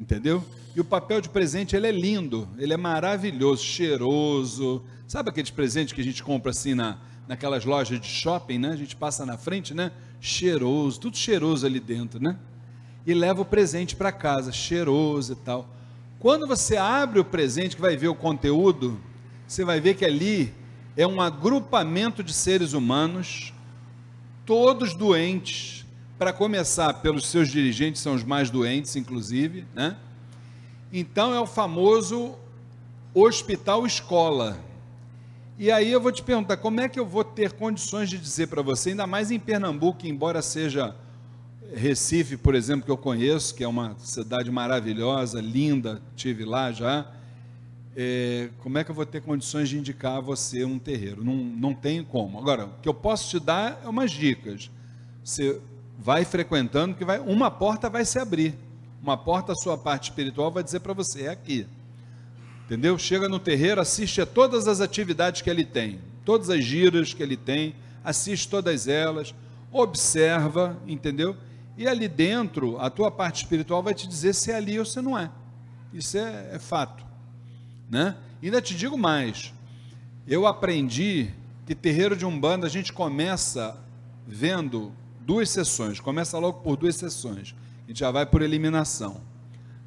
entendeu? 0.00 0.42
E 0.74 0.80
o 0.80 0.84
papel 0.84 1.20
de 1.20 1.28
presente 1.28 1.76
ele 1.76 1.86
é 1.86 1.92
lindo, 1.92 2.48
ele 2.58 2.72
é 2.72 2.76
maravilhoso, 2.76 3.62
cheiroso. 3.62 4.82
Sabe 5.06 5.30
aqueles 5.30 5.50
presentes 5.50 5.92
que 5.92 6.00
a 6.00 6.04
gente 6.04 6.20
compra 6.20 6.50
assim 6.50 6.74
na, 6.74 6.98
naquelas 7.28 7.64
lojas 7.64 8.00
de 8.00 8.08
shopping, 8.08 8.58
né? 8.58 8.70
A 8.70 8.76
gente 8.76 8.96
passa 8.96 9.24
na 9.24 9.38
frente, 9.38 9.72
né? 9.72 9.92
Cheiroso, 10.20 10.98
tudo 10.98 11.16
cheiroso 11.16 11.64
ali 11.64 11.78
dentro, 11.78 12.20
né? 12.20 12.36
E 13.06 13.14
leva 13.14 13.40
o 13.40 13.44
presente 13.44 13.94
para 13.94 14.10
casa, 14.10 14.50
cheiroso 14.50 15.34
e 15.34 15.36
tal. 15.36 15.68
Quando 16.18 16.44
você 16.44 16.76
abre 16.76 17.20
o 17.20 17.24
presente, 17.24 17.76
que 17.76 17.82
vai 17.82 17.96
ver 17.96 18.08
o 18.08 18.16
conteúdo, 18.16 19.00
você 19.46 19.64
vai 19.64 19.80
ver 19.80 19.94
que 19.94 20.04
ali 20.04 20.52
é 20.96 21.06
um 21.06 21.20
agrupamento 21.20 22.24
de 22.24 22.32
seres 22.32 22.72
humanos, 22.72 23.52
todos 24.44 24.92
doentes, 24.92 25.86
para 26.18 26.32
começar 26.32 26.94
pelos 26.94 27.28
seus 27.28 27.48
dirigentes, 27.48 28.00
são 28.02 28.14
os 28.14 28.24
mais 28.24 28.50
doentes, 28.50 28.96
inclusive, 28.96 29.66
né? 29.72 29.96
Então 30.92 31.32
é 31.32 31.38
o 31.38 31.46
famoso 31.46 32.34
hospital 33.14 33.86
escola 33.86 34.65
e 35.58 35.70
aí 35.70 35.90
eu 35.90 36.00
vou 36.00 36.12
te 36.12 36.22
perguntar, 36.22 36.58
como 36.58 36.80
é 36.80 36.88
que 36.88 37.00
eu 37.00 37.06
vou 37.06 37.24
ter 37.24 37.52
condições 37.52 38.10
de 38.10 38.18
dizer 38.18 38.48
para 38.48 38.60
você, 38.60 38.90
ainda 38.90 39.06
mais 39.06 39.30
em 39.30 39.38
Pernambuco, 39.38 40.06
embora 40.06 40.42
seja 40.42 40.94
Recife, 41.74 42.36
por 42.36 42.54
exemplo, 42.54 42.84
que 42.84 42.90
eu 42.90 42.96
conheço, 42.96 43.54
que 43.54 43.64
é 43.64 43.68
uma 43.68 43.96
cidade 43.98 44.50
maravilhosa, 44.50 45.40
linda, 45.40 46.00
tive 46.14 46.44
lá 46.44 46.72
já. 46.72 47.10
É, 47.96 48.50
como 48.62 48.76
é 48.76 48.84
que 48.84 48.90
eu 48.90 48.94
vou 48.94 49.06
ter 49.06 49.22
condições 49.22 49.68
de 49.68 49.78
indicar 49.78 50.18
a 50.18 50.20
você 50.20 50.64
um 50.64 50.78
terreiro? 50.78 51.24
Não, 51.24 51.34
não 51.34 51.74
tenho 51.74 52.04
como. 52.04 52.38
Agora, 52.38 52.66
o 52.66 52.70
que 52.82 52.88
eu 52.88 52.94
posso 52.94 53.30
te 53.30 53.44
dar 53.44 53.80
é 53.82 53.88
umas 53.88 54.10
dicas. 54.10 54.70
Você 55.24 55.60
vai 55.98 56.24
frequentando, 56.24 56.94
que 56.94 57.04
vai, 57.04 57.18
uma 57.18 57.50
porta 57.50 57.88
vai 57.88 58.04
se 58.04 58.18
abrir. 58.18 58.54
Uma 59.02 59.16
porta, 59.16 59.52
a 59.52 59.56
sua 59.56 59.78
parte 59.78 60.10
espiritual 60.10 60.50
vai 60.50 60.62
dizer 60.62 60.80
para 60.80 60.92
você, 60.92 61.22
é 61.22 61.28
aqui. 61.28 61.66
Entendeu? 62.66 62.98
Chega 62.98 63.28
no 63.28 63.38
terreiro, 63.38 63.80
assiste 63.80 64.20
a 64.20 64.26
todas 64.26 64.66
as 64.66 64.80
atividades 64.80 65.40
que 65.40 65.48
ele 65.48 65.64
tem, 65.64 66.00
todas 66.24 66.50
as 66.50 66.64
giras 66.64 67.14
que 67.14 67.22
ele 67.22 67.36
tem, 67.36 67.76
assiste 68.04 68.48
todas 68.48 68.88
elas, 68.88 69.32
observa, 69.70 70.76
entendeu? 70.84 71.36
E 71.78 71.86
ali 71.86 72.08
dentro, 72.08 72.76
a 72.80 72.90
tua 72.90 73.08
parte 73.08 73.44
espiritual 73.44 73.84
vai 73.84 73.94
te 73.94 74.08
dizer 74.08 74.34
se 74.34 74.50
é 74.50 74.56
ali 74.56 74.78
ou 74.78 74.84
se 74.84 75.00
não 75.00 75.16
é. 75.16 75.30
Isso 75.92 76.18
é, 76.18 76.50
é 76.54 76.58
fato. 76.58 77.06
Né? 77.88 78.16
E 78.42 78.46
ainda 78.46 78.60
te 78.60 78.74
digo 78.74 78.98
mais. 78.98 79.54
Eu 80.26 80.44
aprendi 80.44 81.30
que 81.66 81.74
terreiro 81.74 82.16
de 82.16 82.26
Umbanda 82.26 82.66
a 82.66 82.70
gente 82.70 82.92
começa 82.92 83.78
vendo 84.26 84.92
duas 85.20 85.50
sessões, 85.50 86.00
começa 86.00 86.36
logo 86.38 86.60
por 86.60 86.76
duas 86.76 86.96
sessões. 86.96 87.54
Gente 87.86 88.00
já 88.00 88.10
vai 88.10 88.26
por 88.26 88.42
eliminação. 88.42 89.20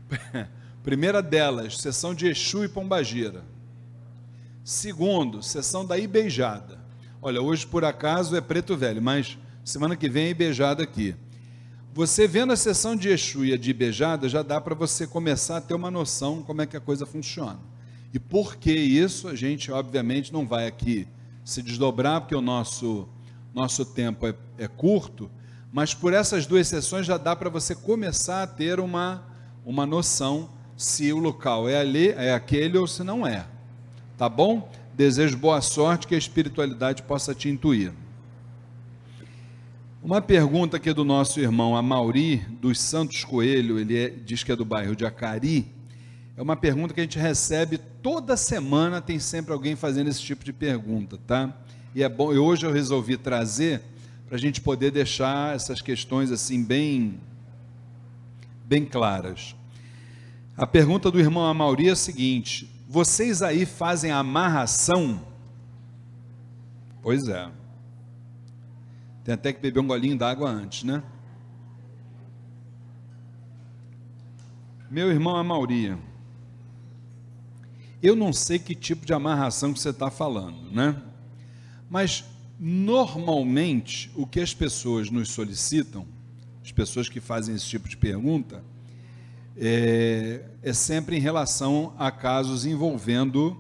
Primeira 0.84 1.22
delas, 1.22 1.78
sessão 1.78 2.16
de 2.16 2.28
Exu 2.28 2.64
e 2.64 2.70
Pombagira. 2.70 3.44
Segundo, 4.64 5.44
sessão 5.44 5.86
da 5.86 5.98
Ibeijada. 5.98 6.80
Olha, 7.22 7.42
hoje 7.42 7.68
por 7.68 7.84
acaso 7.84 8.34
é 8.34 8.40
preto 8.40 8.78
velho, 8.78 9.02
mas 9.02 9.38
semana 9.64 9.98
que 9.98 10.08
vem 10.08 10.28
é 10.28 10.30
Ibeijada 10.30 10.82
aqui. 10.82 11.16
Você 11.94 12.28
vendo 12.30 12.54
a 12.54 12.56
sessão 12.56 12.96
de 12.96 13.10
Exu 13.10 13.44
e 13.44 13.52
a 13.52 13.58
de 13.58 13.72
Ibeijada, 13.72 14.30
já 14.30 14.42
dá 14.42 14.62
para 14.62 14.74
você 14.74 15.06
começar 15.06 15.58
a 15.58 15.62
ter 15.62 15.74
uma 15.74 15.92
noção 15.92 16.42
como 16.44 16.62
é 16.62 16.66
que 16.66 16.78
a 16.78 16.82
coisa 16.82 17.06
funciona. 17.06 17.60
E 18.14 18.20
por 18.20 18.56
que 18.56 18.72
isso, 18.72 19.28
a 19.28 19.36
gente 19.36 19.70
obviamente 19.72 20.32
não 20.32 20.48
vai 20.48 20.66
aqui 20.66 21.08
se 21.44 21.62
desdobrar, 21.62 22.22
porque 22.22 22.36
o 22.36 22.42
nosso, 22.42 23.10
nosso 23.54 23.84
tempo 23.84 24.26
é, 24.26 24.34
é 24.58 24.68
curto, 24.68 25.30
mas 25.74 25.94
por 25.94 26.14
essas 26.14 26.46
duas 26.46 26.70
sessões 26.70 27.06
já 27.06 27.18
dá 27.18 27.36
para 27.36 27.50
você 27.50 27.76
começar 27.76 28.44
a 28.44 28.48
ter 28.48 28.80
uma, 28.80 29.26
uma 29.66 29.86
noção 29.86 30.58
se 30.80 31.12
o 31.12 31.18
local 31.18 31.68
é 31.68 31.78
ali, 31.78 32.08
é 32.12 32.34
aquele 32.34 32.78
ou 32.78 32.88
se 32.88 33.04
não 33.04 33.28
é. 33.28 33.46
Tá 34.18 34.30
bom? 34.30 34.72
Desejo 34.94 35.36
boa 35.36 35.60
sorte 35.60 36.08
que 36.08 36.16
a 36.16 36.18
espiritualidade 36.18 37.04
possa 37.04 37.36
te 37.36 37.50
intuir. 37.50 37.92
Uma 40.02 40.22
pergunta 40.22 40.78
aqui 40.78 40.94
do 40.94 41.04
nosso 41.04 41.42
irmão 41.42 41.76
Amauri, 41.76 42.38
dos 42.62 42.80
Santos 42.80 43.26
Coelho, 43.26 43.78
ele 43.78 43.98
é, 43.98 44.10
diz 44.10 44.42
que 44.42 44.54
é 44.54 44.56
do 44.56 44.64
bairro 44.64 44.96
de 44.96 45.06
Acari. 45.06 45.70
É 46.38 46.42
uma 46.42 46.56
pergunta 46.56 46.94
que 46.94 47.02
a 47.02 47.04
gente 47.04 47.20
recebe 47.20 47.78
toda 48.02 48.38
semana, 48.38 49.02
tem 49.02 49.20
sempre 49.20 49.52
alguém 49.52 49.76
fazendo 49.76 50.08
esse 50.08 50.22
tipo 50.22 50.46
de 50.46 50.54
pergunta, 50.54 51.20
tá? 51.28 51.54
E 51.94 52.02
é 52.02 52.08
bom, 52.08 52.34
e 52.34 52.38
hoje 52.38 52.66
eu 52.66 52.72
resolvi 52.72 53.18
trazer 53.18 53.82
para 54.26 54.38
a 54.38 54.40
gente 54.40 54.62
poder 54.62 54.92
deixar 54.92 55.54
essas 55.54 55.82
questões 55.82 56.32
assim 56.32 56.64
bem, 56.64 57.20
bem 58.64 58.86
claras. 58.86 59.59
A 60.60 60.68
pergunta 60.68 61.10
do 61.10 61.18
irmão 61.18 61.46
Amauri 61.46 61.88
é 61.88 61.92
a 61.92 61.96
seguinte: 61.96 62.70
vocês 62.86 63.42
aí 63.42 63.66
fazem 63.66 64.12
amarração? 64.12 65.26
Pois 67.02 67.30
é. 67.30 67.50
Tem 69.24 69.36
até 69.36 69.54
que 69.54 69.62
beber 69.62 69.80
um 69.80 69.88
golinho 69.88 70.18
d'água 70.18 70.50
antes, 70.50 70.84
né? 70.84 71.02
Meu 74.92 75.10
irmão 75.10 75.38
Amauri, 75.38 75.98
eu 78.04 78.14
não 78.14 78.34
sei 78.34 78.60
que 78.60 78.76
tipo 78.76 79.06
de 79.06 79.14
amarração 79.14 79.72
que 79.72 79.80
você 79.80 79.92
está 79.92 80.12
falando, 80.12 80.70
né? 80.72 81.02
Mas 81.90 82.26
normalmente 82.60 84.12
o 84.14 84.28
que 84.28 84.42
as 84.42 84.54
pessoas 84.54 85.10
nos 85.10 85.30
solicitam, 85.30 86.06
as 86.62 86.74
pessoas 86.74 87.08
que 87.08 87.22
fazem 87.22 87.56
esse 87.56 87.66
tipo 87.66 87.88
de 87.88 87.96
pergunta, 87.96 88.62
é, 89.62 90.42
é 90.64 90.74
sempre 90.74 91.18
em 91.18 91.20
relação 91.20 91.94
a 92.00 92.10
casos 92.10 92.66
envolvendo 92.66 93.58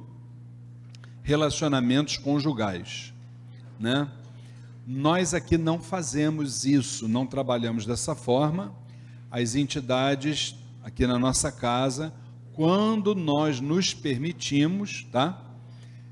relacionamentos 1.22 2.16
conjugais, 2.16 3.14
né? 3.78 4.10
Nós 4.88 5.34
aqui 5.34 5.58
não 5.58 5.80
fazemos 5.80 6.64
isso, 6.66 7.08
não 7.08 7.28
trabalhamos 7.28 7.86
dessa 7.86 8.16
forma. 8.16 8.74
As 9.30 9.54
entidades 9.54 10.56
aqui 10.82 11.06
na 11.06 11.20
nossa 11.20 11.52
casa, 11.52 12.12
quando 12.54 13.14
nós 13.14 13.60
nos 13.60 13.94
permitimos, 13.94 15.06
tá? 15.12 15.40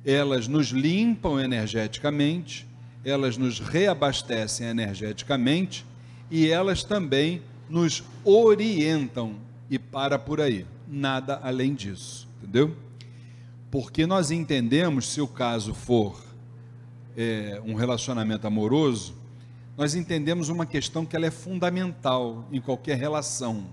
Elas 0.06 0.48
nos 0.48 0.68
limpam 0.68 1.40
energeticamente, 1.40 2.68
elas 3.04 3.38
nos 3.38 3.60
reabastecem 3.60 4.68
energeticamente 4.68 5.86
e 6.30 6.48
elas 6.48 6.84
também 6.84 7.42
nos 7.70 8.04
orientam 8.24 9.47
e 9.70 9.78
para 9.78 10.18
por 10.18 10.40
aí. 10.42 10.66
Nada 10.88 11.40
além 11.44 11.76
disso, 11.76 12.28
entendeu? 12.38 12.76
Porque 13.70 14.06
nós 14.06 14.32
entendemos, 14.32 15.08
se 15.08 15.20
o 15.20 15.28
caso 15.28 15.74
for 15.74 16.22
é, 17.16 17.62
um 17.66 17.74
relacionamento 17.74 18.48
amoroso, 18.48 19.16
nós 19.78 19.94
entendemos 19.94 20.50
uma 20.50 20.66
questão 20.66 21.06
que 21.06 21.16
ela 21.16 21.26
é 21.26 21.32
fundamental 21.32 22.48
em 22.52 22.62
qualquer 22.62 22.98
relação. 22.98 23.68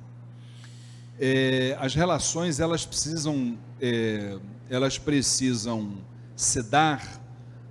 É, 1.18 1.76
as 1.80 1.94
relações 1.94 2.58
elas 2.58 2.84
precisam 2.84 3.56
é, 3.80 4.38
elas 4.68 4.98
precisam 4.98 5.98
se 6.34 6.62
dar 6.62 7.20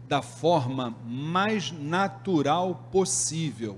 da 0.08 0.22
forma 0.22 0.96
mais 1.06 1.72
natural 1.72 2.88
possível. 2.92 3.78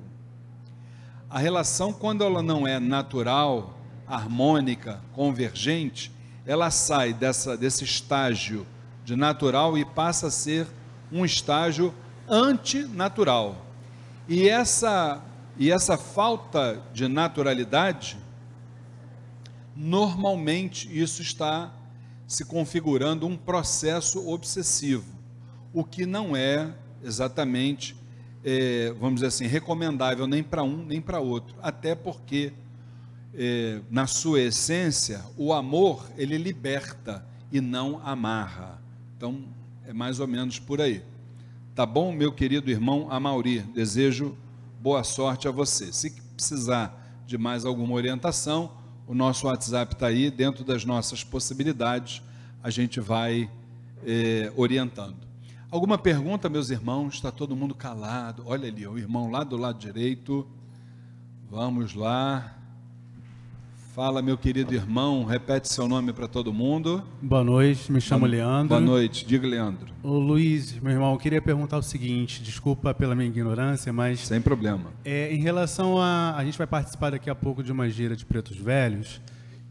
A 1.30 1.40
relação, 1.40 1.92
quando 1.92 2.24
ela 2.24 2.44
não 2.44 2.68
é 2.68 2.80
natural, 2.80 3.75
harmônica, 4.08 5.02
convergente, 5.14 6.12
ela 6.46 6.70
sai 6.70 7.14
dessa, 7.14 7.58
desse 7.58 7.84
estágio 7.84 8.66
de 9.04 9.16
natural 9.16 9.78
e 9.78 9.86
passa 9.86 10.28
a 10.28 10.32
ser 10.32 10.68
um 11.12 11.26
estágio 11.26 11.94
antinatural. 12.28 13.66
E 14.28 14.50
essa, 14.50 15.22
e 15.58 15.72
essa 15.72 15.98
falta 15.98 16.82
de 16.94 17.08
naturalidade, 17.08 18.18
normalmente 19.76 20.90
isso 20.92 21.22
está 21.22 21.72
se 22.28 22.44
configurando 22.44 23.28
um 23.28 23.38
processo 23.38 24.28
obsessivo, 24.28 25.14
o 25.72 25.84
que 25.84 26.06
não 26.06 26.36
é 26.36 26.74
exatamente, 27.04 27.96
é, 28.44 28.92
vamos 29.00 29.16
dizer 29.16 29.28
assim, 29.28 29.46
recomendável 29.46 30.26
nem 30.26 30.42
para 30.42 30.64
um 30.64 30.78
nem 30.78 31.00
para 31.00 31.20
outro, 31.20 31.56
até 31.62 31.94
porque 31.94 32.52
é, 33.38 33.82
na 33.90 34.08
sua 34.08 34.42
essência 34.42 35.24
o 35.38 35.54
amor 35.54 36.08
ele 36.18 36.38
liberta 36.38 37.26
e 37.52 37.62
não 37.62 38.02
amarra. 38.04 38.82
Então 39.18 39.44
é 39.86 39.94
mais 39.94 40.20
ou 40.20 40.28
menos 40.28 40.60
por 40.60 40.82
aí. 40.82 41.04
Tá 41.74 41.86
bom, 41.86 42.12
meu 42.12 42.32
querido 42.32 42.72
irmão 42.72 43.08
Amauri? 43.12 43.60
Desejo 43.60 44.36
boa 44.82 45.04
sorte 45.04 45.48
a 45.48 45.52
você. 45.52 45.92
Se 45.92 46.12
precisar 46.36 47.24
de 47.26 47.38
mais 47.38 47.66
alguma 47.66 47.94
orientação, 47.94 48.72
o 49.08 49.14
nosso 49.14 49.48
WhatsApp 49.48 49.94
está 49.94 50.08
aí, 50.08 50.32
dentro 50.32 50.64
das 50.64 50.86
nossas 50.86 51.24
possibilidades, 51.24 52.22
a 52.64 52.70
gente 52.70 53.00
vai 53.00 53.50
é, 54.06 54.52
orientando. 54.56 55.18
Alguma 55.70 55.98
pergunta, 55.98 56.48
meus 56.48 56.70
irmãos? 56.70 57.16
Está 57.16 57.32
todo 57.32 57.56
mundo 57.56 57.76
calado. 57.76 58.44
Olha 58.46 58.68
ali, 58.68 58.88
o 58.88 58.98
irmão 58.98 59.30
lá 59.30 59.44
do 59.44 59.58
lado 59.58 59.78
direito. 59.78 60.48
Vamos 61.50 61.94
lá. 61.94 62.56
Fala, 63.96 64.22
meu 64.22 64.38
querido 64.38 64.76
irmão, 64.76 65.24
repete 65.24 65.72
seu 65.72 65.88
nome 65.88 66.12
para 66.12 66.28
todo 66.28 66.52
mundo. 66.52 67.02
Boa 67.22 67.46
noite, 67.46 67.90
me 67.90 68.02
chamo 68.02 68.26
boa, 68.26 68.32
Leandro. 68.32 68.68
Boa 68.68 68.82
noite, 68.82 69.26
diga 69.26 69.48
Leandro. 69.48 69.94
Ô 70.04 70.20
Luiz, 70.20 70.78
meu 70.82 70.92
irmão, 70.92 71.14
eu 71.14 71.18
queria 71.18 71.42
perguntar 71.42 71.78
o 71.78 71.82
seguinte, 71.82 72.44
desculpa 72.44 72.94
pela 72.94 73.16
minha 73.16 73.30
ignorância, 73.30 73.94
mas... 73.94 74.20
Sem 74.20 74.42
problema. 74.42 74.92
É, 75.06 75.34
em 75.34 75.40
relação 75.40 75.98
a... 75.98 76.36
A 76.36 76.44
gente 76.44 76.58
vai 76.58 76.68
participar 76.68 77.12
daqui 77.12 77.30
a 77.30 77.36
pouco 77.36 77.64
de 77.64 77.72
uma 77.72 77.90
gira 77.90 78.18
de 78.18 78.26
pretos 78.26 78.58
velhos, 78.58 79.22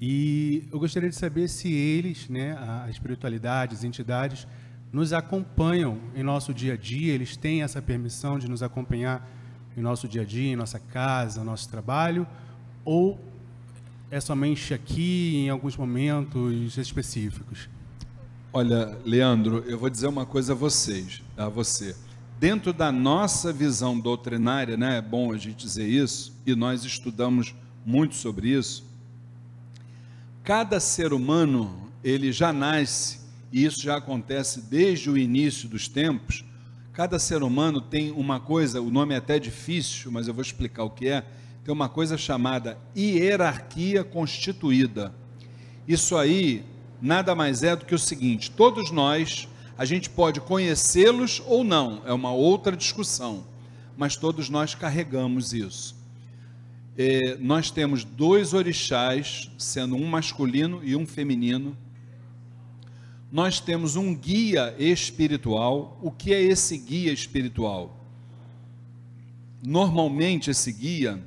e 0.01 0.67
eu 0.73 0.79
gostaria 0.79 1.11
de 1.11 1.17
saber 1.17 1.47
se 1.47 1.71
eles, 1.71 2.27
né, 2.27 2.57
a 2.59 2.89
espiritualidade, 2.89 3.75
as 3.75 3.85
entidades, 3.85 4.47
nos 4.91 5.13
acompanham 5.13 5.99
em 6.17 6.23
nosso 6.23 6.55
dia 6.55 6.73
a 6.73 6.77
dia, 6.79 7.13
eles 7.13 7.37
têm 7.37 7.63
essa 7.63 7.83
permissão 7.83 8.39
de 8.39 8.49
nos 8.49 8.63
acompanhar 8.63 9.31
em 9.77 9.83
nosso 9.83 10.09
dia 10.09 10.23
a 10.23 10.25
dia, 10.25 10.51
em 10.51 10.57
nossa 10.57 10.79
casa, 10.79 11.41
no 11.41 11.51
nosso 11.51 11.69
trabalho, 11.69 12.27
ou 12.87 13.21
é 14.15 14.21
somente 14.21 14.73
aqui, 14.73 15.39
em 15.39 15.51
alguns 15.51 15.77
momentos 15.77 16.79
específicos? 16.79 17.69
Olha, 18.53 18.97
Leandro, 19.05 19.65
eu 19.67 19.77
vou 19.77 19.91
dizer 19.91 20.07
uma 20.07 20.25
coisa 20.25 20.53
a 20.53 20.55
vocês, 20.55 21.21
a 21.37 21.49
você. 21.49 21.97
Dentro 22.39 22.73
da 22.73 22.93
nossa 22.93 23.53
visão 23.53 23.99
doutrinária, 23.99 24.77
né, 24.77 24.99
é 24.99 25.03
bom 25.03 25.33
a 25.33 25.37
gente 25.37 25.57
dizer 25.57 25.89
isso, 25.89 26.33
e 26.47 26.55
nós 26.55 26.85
estudamos 26.85 27.57
muito 27.85 28.15
sobre 28.15 28.51
isso. 28.51 28.87
Cada 30.45 30.79
ser 30.79 31.13
humano, 31.13 31.91
ele 32.05 32.31
já 32.31 32.53
nasce, 32.53 33.19
e 33.51 33.65
isso 33.65 33.83
já 33.83 33.97
acontece 33.97 34.61
desde 34.61 35.11
o 35.11 35.19
início 35.19 35.69
dos 35.69 35.89
tempos. 35.89 36.45
Cada 36.93 37.19
ser 37.19 37.43
humano 37.43 37.81
tem 37.81 38.13
uma 38.13 38.39
coisa, 38.39 38.81
o 38.81 38.93
nome 38.93 39.13
é 39.13 39.17
até 39.17 39.41
difícil, 39.41 40.13
mas 40.13 40.29
eu 40.29 40.35
vou 40.35 40.43
explicar 40.43 40.85
o 40.85 40.91
que 40.91 41.09
é 41.09 41.27
tem 41.65 41.73
uma 41.73 41.89
coisa 41.89 42.19
chamada 42.19 42.79
hierarquia 42.95 44.05
constituída. 44.05 45.15
Isso 45.89 46.15
aí 46.15 46.63
nada 47.01 47.35
mais 47.35 47.63
é 47.63 47.75
do 47.75 47.87
que 47.87 47.95
o 47.95 47.99
seguinte: 47.99 48.51
todos 48.51 48.91
nós, 48.91 49.49
a 49.77 49.85
gente 49.87 50.11
pode 50.11 50.41
conhecê-los 50.43 51.43
ou 51.47 51.65
não, 51.65 52.03
é 52.05 52.13
uma 52.13 52.33
outra 52.33 52.77
discussão, 52.77 53.47
mas 53.97 54.15
todos 54.15 54.51
nós 54.51 54.75
carregamos 54.75 55.55
isso. 55.55 55.97
É, 56.97 57.37
nós 57.41 57.71
temos 57.71 58.05
dois 58.05 58.53
orixás, 58.53 59.51
sendo 59.59 59.97
um 59.97 60.07
masculino 60.07 60.81
e 60.85 60.95
um 60.95 61.07
feminino. 61.07 61.77
Nós 63.33 63.59
temos 63.59 63.97
um 63.97 64.15
guia 64.15 64.77
espiritual. 64.79 65.99
O 66.01 66.13
que 66.13 66.33
é 66.33 66.41
esse 66.41 66.79
guia 66.79 67.13
espiritual? 67.13 67.99
Normalmente, 69.61 70.51
esse 70.51 70.71
guia 70.71 71.21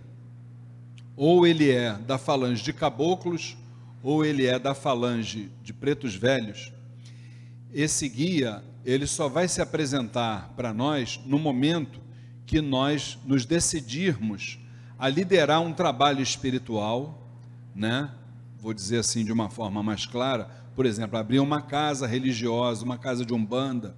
ou 1.18 1.48
ele 1.48 1.72
é 1.72 1.94
da 1.94 2.20
falange 2.20 2.64
de 2.64 2.72
caboclos, 2.72 3.58
ou 4.04 4.24
ele 4.24 4.46
é 4.46 4.60
da 4.60 4.76
falange 4.76 5.50
de 5.64 5.74
pretos 5.74 6.14
velhos, 6.14 6.72
esse 7.74 8.08
guia, 8.08 8.64
ele 8.86 9.08
só 9.08 9.28
vai 9.28 9.48
se 9.48 9.60
apresentar 9.62 10.54
para 10.56 10.72
nós 10.74 11.20
no 11.26 11.40
momento 11.40 12.00
que 12.46 12.62
nós 12.62 13.18
nos 13.26 13.46
decidirmos 13.46 14.60
a 14.98 15.10
liderar 15.10 15.62
um 15.62 15.74
trabalho 15.74 16.22
espiritual, 16.22 17.28
né? 17.76 18.10
Vou 18.60 18.74
dizer 18.74 19.00
assim 19.00 19.26
de 19.26 19.32
uma 19.32 19.50
forma 19.50 19.84
mais 19.84 20.06
clara, 20.06 20.46
por 20.76 20.86
exemplo, 20.86 21.18
abrir 21.18 21.40
uma 21.40 21.62
casa 21.62 22.08
religiosa, 22.08 22.86
uma 22.86 22.98
casa 22.98 23.26
de 23.26 23.34
umbanda, 23.34 23.96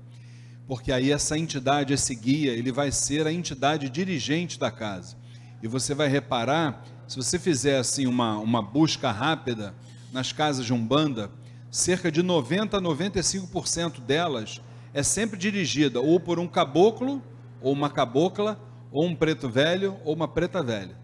porque 0.67 0.91
aí 0.91 1.11
essa 1.11 1.37
entidade, 1.37 1.93
esse 1.93 2.15
guia, 2.15 2.51
ele 2.51 2.71
vai 2.71 2.91
ser 2.91 3.27
a 3.27 3.33
entidade 3.33 3.89
dirigente 3.89 4.57
da 4.57 4.71
casa. 4.71 5.17
E 5.61 5.67
você 5.67 5.93
vai 5.93 6.07
reparar 6.07 6.83
se 7.09 7.15
você 7.15 7.39
fizer 7.39 7.79
assim 7.79 8.05
uma, 8.05 8.37
uma 8.37 8.61
busca 8.61 9.11
rápida 9.11 9.73
nas 10.13 10.31
casas 10.31 10.63
de 10.63 10.71
Umbanda, 10.71 11.31
cerca 11.71 12.11
de 12.11 12.21
90 12.21 12.77
a 12.77 12.81
95% 12.81 13.99
delas 14.01 14.61
é 14.93 15.01
sempre 15.01 15.35
dirigida 15.35 15.99
ou 15.99 16.19
por 16.19 16.37
um 16.37 16.47
caboclo, 16.47 17.19
ou 17.61 17.73
uma 17.73 17.89
cabocla, 17.89 18.59
ou 18.91 19.07
um 19.07 19.15
preto 19.15 19.49
velho, 19.49 19.97
ou 20.05 20.13
uma 20.13 20.27
preta 20.27 20.61
velha. 20.61 20.95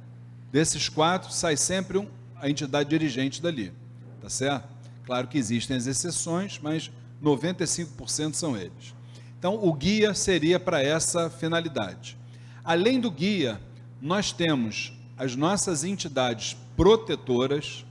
Desses 0.51 0.87
quatro, 0.87 1.33
sai 1.33 1.57
sempre 1.57 1.97
um, 1.97 2.07
a 2.35 2.47
entidade 2.47 2.87
dirigente 2.87 3.41
dali. 3.41 3.73
Tá 4.21 4.29
certo? 4.29 4.69
Claro 5.07 5.27
que 5.27 5.39
existem 5.39 5.75
as 5.75 5.87
exceções, 5.87 6.59
mas 6.61 6.91
95% 7.21 8.35
são 8.35 8.55
eles. 8.55 8.93
Então, 9.39 9.55
o 9.55 9.73
guia 9.73 10.13
seria 10.13 10.59
para 10.59 10.83
essa 10.83 11.31
finalidade. 11.31 12.15
Além 12.63 12.99
do 12.99 13.09
guia, 13.09 13.59
nós 13.99 14.31
temos 14.31 14.94
as 15.17 15.35
nossas 15.35 15.83
entidades 15.83 16.55
protetoras, 16.75 17.85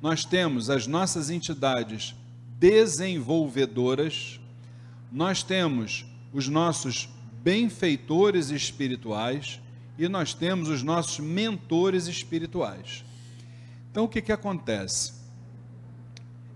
nós 0.00 0.24
temos 0.24 0.68
as 0.68 0.86
nossas 0.86 1.30
entidades 1.30 2.14
desenvolvedoras, 2.58 4.38
nós 5.10 5.42
temos 5.42 6.04
os 6.32 6.48
nossos 6.48 7.08
benfeitores 7.42 8.50
espirituais 8.50 9.60
e 9.98 10.08
nós 10.08 10.34
temos 10.34 10.68
os 10.68 10.82
nossos 10.82 11.18
mentores 11.18 12.06
espirituais. 12.06 13.04
Então, 13.90 14.04
o 14.04 14.08
que, 14.08 14.20
que 14.20 14.32
acontece? 14.32 15.14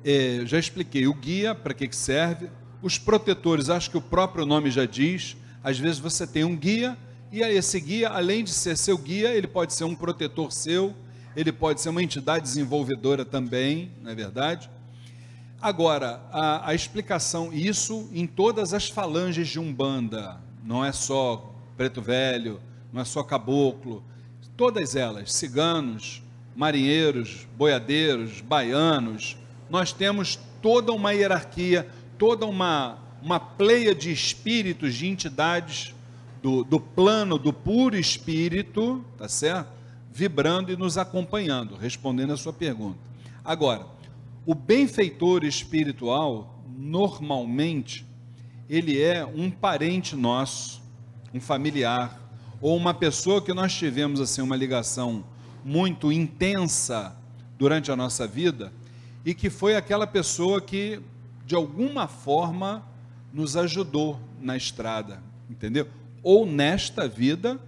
É, 0.04 0.42
já 0.44 0.58
expliquei 0.58 1.06
o 1.06 1.14
guia, 1.14 1.54
para 1.54 1.72
que, 1.72 1.88
que 1.88 1.96
serve, 1.96 2.50
os 2.82 2.98
protetores, 2.98 3.70
acho 3.70 3.90
que 3.90 3.96
o 3.96 4.02
próprio 4.02 4.44
nome 4.44 4.70
já 4.70 4.84
diz, 4.84 5.36
às 5.62 5.78
vezes 5.78 5.98
você 5.98 6.26
tem 6.26 6.44
um 6.44 6.56
guia 6.56 6.96
e 7.32 7.42
esse 7.42 7.80
guia, 7.80 8.08
além 8.08 8.42
de 8.42 8.50
ser 8.50 8.76
seu 8.76 8.98
guia, 8.98 9.32
ele 9.32 9.46
pode 9.46 9.72
ser 9.72 9.84
um 9.84 9.94
protetor 9.94 10.50
seu, 10.50 10.94
ele 11.36 11.52
pode 11.52 11.80
ser 11.80 11.88
uma 11.88 12.02
entidade 12.02 12.44
desenvolvedora 12.44 13.24
também, 13.24 13.92
não 14.02 14.10
é 14.10 14.14
verdade? 14.14 14.68
Agora, 15.62 16.20
a, 16.32 16.70
a 16.70 16.74
explicação, 16.74 17.52
isso 17.52 18.08
em 18.12 18.26
todas 18.26 18.74
as 18.74 18.88
falanges 18.88 19.48
de 19.48 19.60
Umbanda, 19.60 20.40
não 20.64 20.84
é 20.84 20.90
só 20.90 21.54
preto 21.76 22.02
velho, 22.02 22.60
não 22.92 23.00
é 23.00 23.04
só 23.04 23.22
caboclo, 23.22 24.02
todas 24.56 24.96
elas, 24.96 25.32
ciganos, 25.32 26.22
marinheiros, 26.56 27.46
boiadeiros, 27.56 28.40
baianos, 28.40 29.36
nós 29.70 29.92
temos 29.92 30.38
toda 30.60 30.92
uma 30.92 31.12
hierarquia, 31.12 31.88
toda 32.18 32.44
uma, 32.44 32.98
uma 33.22 33.38
pleia 33.38 33.94
de 33.94 34.10
espíritos, 34.10 34.94
de 34.94 35.06
entidades 35.06 35.94
do, 36.42 36.64
do 36.64 36.80
plano 36.80 37.38
do 37.38 37.52
puro 37.52 37.96
espírito, 37.96 39.04
tá 39.16 39.28
certo? 39.28 39.70
Vibrando 40.12 40.72
e 40.72 40.76
nos 40.76 40.98
acompanhando, 40.98 41.76
respondendo 41.76 42.32
a 42.32 42.36
sua 42.36 42.52
pergunta. 42.52 42.98
Agora, 43.44 43.86
o 44.46 44.54
benfeitor 44.54 45.44
espiritual, 45.44 46.62
normalmente, 46.76 48.06
ele 48.68 49.00
é 49.00 49.24
um 49.24 49.50
parente 49.50 50.16
nosso, 50.16 50.82
um 51.32 51.40
familiar, 51.40 52.20
ou 52.60 52.76
uma 52.76 52.92
pessoa 52.92 53.40
que 53.40 53.54
nós 53.54 53.72
tivemos 53.74 54.20
assim 54.20 54.42
uma 54.42 54.56
ligação 54.56 55.24
muito 55.64 56.10
intensa 56.10 57.16
durante 57.58 57.90
a 57.90 57.96
nossa 57.96 58.26
vida 58.26 58.72
e 59.24 59.34
que 59.34 59.50
foi 59.50 59.76
aquela 59.76 60.06
pessoa 60.06 60.60
que 60.60 61.00
de 61.46 61.54
alguma 61.54 62.06
forma 62.06 62.84
nos 63.32 63.56
ajudou 63.56 64.18
na 64.40 64.56
estrada, 64.56 65.22
entendeu? 65.48 65.86
Ou 66.22 66.46
nesta 66.46 67.08
vida 67.08 67.60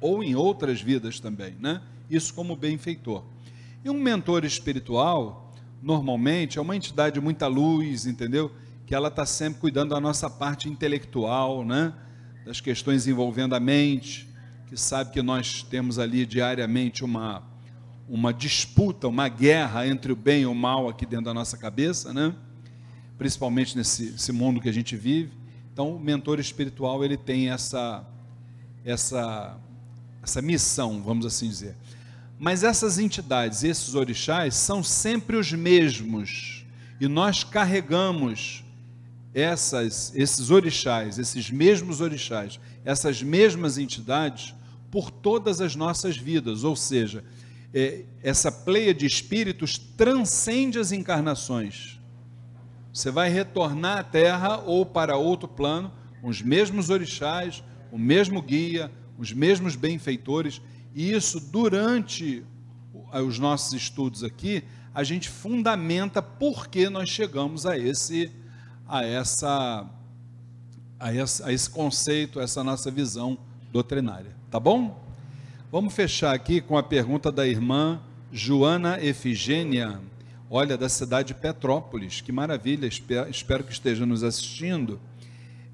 ou 0.00 0.22
em 0.22 0.34
outras 0.34 0.82
vidas 0.82 1.18
também, 1.18 1.56
né? 1.58 1.80
Isso 2.10 2.34
como 2.34 2.54
benfeitor. 2.54 3.24
E 3.82 3.88
um 3.88 4.00
mentor 4.00 4.44
espiritual, 4.44 5.50
normalmente, 5.82 6.58
é 6.58 6.60
uma 6.62 6.76
entidade 6.76 7.14
de 7.14 7.20
muita 7.20 7.46
luz, 7.46 8.06
entendeu? 8.06 8.50
Que 8.86 8.94
ela 8.94 9.08
está 9.08 9.24
sempre 9.24 9.60
cuidando 9.60 9.90
da 9.90 10.00
nossa 10.00 10.28
parte 10.28 10.68
intelectual, 10.68 11.64
né? 11.64 11.94
Das 12.44 12.60
questões 12.60 13.06
envolvendo 13.06 13.54
a 13.54 13.60
mente, 13.60 14.28
que 14.66 14.76
sabe 14.76 15.10
que 15.10 15.22
nós 15.22 15.62
temos 15.62 15.98
ali 15.98 16.26
diariamente 16.26 17.04
uma, 17.04 17.42
uma 18.08 18.32
disputa, 18.32 19.08
uma 19.08 19.28
guerra 19.28 19.86
entre 19.86 20.12
o 20.12 20.16
bem 20.16 20.42
e 20.42 20.46
o 20.46 20.54
mal 20.54 20.88
aqui 20.88 21.06
dentro 21.06 21.26
da 21.26 21.34
nossa 21.34 21.56
cabeça, 21.56 22.12
né? 22.12 22.34
Principalmente 23.16 23.76
nesse 23.76 24.32
mundo 24.32 24.60
que 24.60 24.68
a 24.68 24.72
gente 24.72 24.96
vive. 24.96 25.43
Então, 25.74 25.96
o 25.96 25.98
mentor 25.98 26.38
espiritual 26.38 27.04
ele 27.04 27.16
tem 27.16 27.50
essa 27.50 28.06
essa 28.84 29.58
essa 30.22 30.40
missão, 30.40 31.02
vamos 31.02 31.26
assim 31.26 31.48
dizer. 31.48 31.74
Mas 32.38 32.62
essas 32.62 32.96
entidades, 32.96 33.64
esses 33.64 33.96
orixás, 33.96 34.54
são 34.54 34.84
sempre 34.84 35.36
os 35.36 35.52
mesmos. 35.52 36.64
E 37.00 37.08
nós 37.08 37.42
carregamos 37.42 38.62
essas, 39.34 40.12
esses 40.14 40.50
orixás, 40.50 41.18
esses 41.18 41.50
mesmos 41.50 42.00
orixás, 42.00 42.60
essas 42.84 43.20
mesmas 43.20 43.76
entidades 43.76 44.54
por 44.92 45.10
todas 45.10 45.60
as 45.60 45.74
nossas 45.74 46.16
vidas. 46.16 46.62
Ou 46.62 46.76
seja, 46.76 47.24
é, 47.74 48.04
essa 48.22 48.52
pleia 48.52 48.94
de 48.94 49.06
espíritos 49.06 49.76
transcende 49.76 50.78
as 50.78 50.92
encarnações. 50.92 51.98
Você 52.94 53.10
vai 53.10 53.28
retornar 53.28 53.98
à 53.98 54.04
Terra 54.04 54.58
ou 54.58 54.86
para 54.86 55.16
outro 55.16 55.48
plano, 55.48 55.90
com 56.22 56.28
os 56.28 56.40
mesmos 56.40 56.90
orixás, 56.90 57.64
o 57.90 57.98
mesmo 57.98 58.40
guia, 58.40 58.88
os 59.18 59.32
mesmos 59.32 59.74
benfeitores, 59.74 60.62
e 60.94 61.10
isso 61.10 61.40
durante 61.40 62.44
os 63.26 63.40
nossos 63.40 63.72
estudos 63.72 64.22
aqui, 64.22 64.62
a 64.94 65.02
gente 65.02 65.28
fundamenta 65.28 66.22
por 66.22 66.68
que 66.68 66.88
nós 66.88 67.08
chegamos 67.08 67.66
a 67.66 67.76
esse 67.76 68.30
a 68.86 69.04
essa 69.04 69.90
a 71.00 71.12
esse, 71.12 71.42
a 71.42 71.52
esse 71.52 71.68
conceito, 71.68 72.38
essa 72.38 72.62
nossa 72.62 72.92
visão 72.92 73.36
doutrinária, 73.72 74.36
tá 74.52 74.60
bom? 74.60 75.02
Vamos 75.72 75.92
fechar 75.94 76.32
aqui 76.32 76.60
com 76.60 76.78
a 76.78 76.82
pergunta 76.82 77.32
da 77.32 77.44
irmã 77.44 78.00
Joana 78.30 79.04
Efigênia, 79.04 80.00
olha, 80.50 80.76
da 80.76 80.88
cidade 80.88 81.28
de 81.28 81.34
Petrópolis, 81.34 82.20
que 82.20 82.32
maravilha, 82.32 82.86
espero, 82.86 83.64
que 83.64 83.72
esteja 83.72 84.04
nos 84.04 84.22
assistindo 84.22 85.00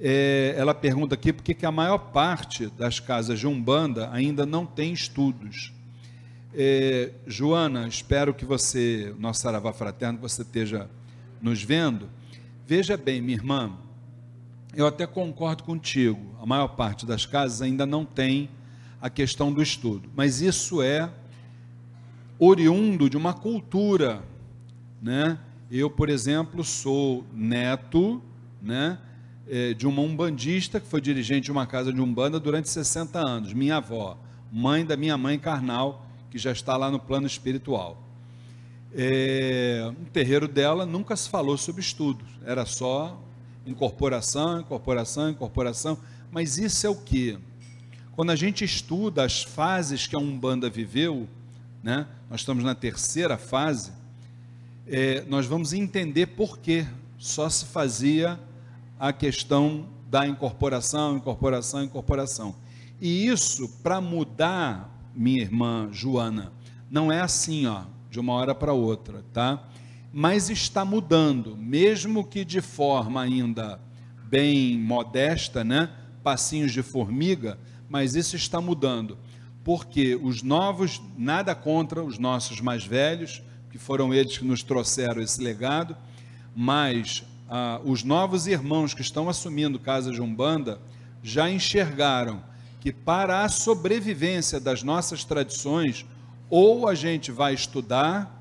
é, 0.02 0.54
ela 0.56 0.74
pergunta 0.74 1.14
aqui 1.14 1.30
por 1.30 1.44
que 1.44 1.66
a 1.66 1.70
maior 1.70 1.98
parte 1.98 2.68
das 2.68 2.98
casas 2.98 3.38
de 3.38 3.46
Umbanda 3.46 4.08
ainda 4.10 4.46
não 4.46 4.64
tem 4.64 4.94
estudos. 4.94 5.74
É, 6.54 7.10
Joana, 7.26 7.86
espero 7.86 8.32
que 8.32 8.46
você, 8.46 9.14
nosso 9.18 9.42
Saravá 9.42 9.74
Fraterno, 9.74 10.16
que 10.16 10.22
você 10.22 10.40
esteja 10.40 10.88
nos 11.40 11.62
vendo. 11.62 12.08
Veja 12.66 12.96
bem, 12.96 13.20
minha 13.20 13.36
irmã, 13.36 13.76
eu 14.74 14.86
até 14.86 15.06
concordo 15.06 15.64
contigo, 15.64 16.34
a 16.40 16.46
maior 16.46 16.68
parte 16.68 17.04
das 17.04 17.26
casas 17.26 17.60
ainda 17.60 17.84
não 17.84 18.04
tem 18.04 18.48
a 19.02 19.10
questão 19.10 19.52
do 19.52 19.62
estudo, 19.62 20.08
mas 20.14 20.40
isso 20.40 20.80
é 20.80 21.10
oriundo 22.38 23.10
de 23.10 23.18
uma 23.18 23.34
cultura, 23.34 24.22
né? 25.00 25.38
Eu, 25.70 25.88
por 25.88 26.08
exemplo, 26.08 26.64
sou 26.64 27.24
neto, 27.32 28.20
né? 28.60 28.98
é, 29.50 29.74
de 29.74 29.86
uma 29.86 30.00
umbandista 30.00 30.78
que 30.78 30.86
foi 30.86 31.00
dirigente 31.00 31.46
de 31.46 31.52
uma 31.52 31.66
casa 31.66 31.92
de 31.92 32.00
umbanda 32.00 32.38
durante 32.38 32.68
60 32.68 33.18
anos, 33.18 33.52
minha 33.52 33.78
avó, 33.78 34.16
mãe 34.52 34.86
da 34.86 34.96
minha 34.96 35.18
mãe 35.18 35.38
carnal, 35.38 36.06
que 36.30 36.38
já 36.38 36.52
está 36.52 36.76
lá 36.76 36.88
no 36.88 37.00
plano 37.00 37.26
espiritual. 37.26 38.00
É, 38.94 39.92
no 39.98 40.06
terreiro 40.06 40.46
dela 40.46 40.86
nunca 40.86 41.16
se 41.16 41.28
falou 41.28 41.58
sobre 41.58 41.80
estudos, 41.80 42.28
era 42.44 42.64
só 42.64 43.20
incorporação, 43.66 44.60
incorporação, 44.60 45.30
incorporação. 45.30 45.98
Mas 46.30 46.56
isso 46.56 46.86
é 46.86 46.90
o 46.90 46.94
que? 46.94 47.36
Quando 48.12 48.30
a 48.30 48.36
gente 48.36 48.64
estuda 48.64 49.24
as 49.24 49.42
fases 49.42 50.06
que 50.06 50.14
a 50.14 50.18
Umbanda 50.18 50.70
viveu, 50.70 51.28
né, 51.82 52.06
nós 52.28 52.40
estamos 52.40 52.62
na 52.62 52.74
terceira 52.74 53.36
fase, 53.36 53.90
é, 54.86 55.24
nós 55.28 55.46
vamos 55.46 55.72
entender 55.72 56.26
por 56.26 56.58
que 56.58 56.86
só 57.18 57.48
se 57.48 57.66
fazia 57.66 58.38
a 58.98 59.12
questão 59.12 59.86
da 60.08 60.26
incorporação, 60.26 61.16
incorporação, 61.16 61.84
incorporação. 61.84 62.54
E 63.00 63.26
isso, 63.26 63.68
para 63.82 64.00
mudar, 64.00 65.10
minha 65.14 65.40
irmã 65.40 65.88
Joana, 65.92 66.52
não 66.90 67.12
é 67.12 67.20
assim, 67.20 67.66
ó, 67.66 67.84
de 68.10 68.18
uma 68.18 68.32
hora 68.34 68.54
para 68.54 68.72
outra, 68.72 69.24
tá? 69.32 69.68
Mas 70.12 70.50
está 70.50 70.84
mudando, 70.84 71.56
mesmo 71.56 72.24
que 72.24 72.44
de 72.44 72.60
forma 72.60 73.22
ainda 73.22 73.80
bem 74.24 74.76
modesta, 74.78 75.62
né? 75.62 75.90
Passinhos 76.22 76.72
de 76.72 76.82
formiga, 76.82 77.58
mas 77.88 78.14
isso 78.16 78.34
está 78.34 78.60
mudando. 78.60 79.16
Porque 79.62 80.18
os 80.20 80.42
novos, 80.42 81.00
nada 81.16 81.54
contra 81.54 82.02
os 82.02 82.18
nossos 82.18 82.60
mais 82.60 82.84
velhos, 82.84 83.42
que 83.70 83.78
foram 83.78 84.12
eles 84.12 84.38
que 84.38 84.44
nos 84.44 84.62
trouxeram 84.62 85.22
esse 85.22 85.40
legado, 85.40 85.96
mas 86.54 87.24
ah, 87.48 87.80
os 87.84 88.02
novos 88.02 88.46
irmãos 88.46 88.94
que 88.94 89.02
estão 89.02 89.28
assumindo 89.28 89.78
casa 89.78 90.10
de 90.10 90.20
Umbanda 90.20 90.80
já 91.22 91.50
enxergaram 91.50 92.42
que 92.80 92.92
para 92.92 93.44
a 93.44 93.48
sobrevivência 93.48 94.58
das 94.58 94.82
nossas 94.82 95.24
tradições, 95.24 96.06
ou 96.48 96.88
a 96.88 96.94
gente 96.94 97.30
vai 97.30 97.52
estudar 97.52 98.38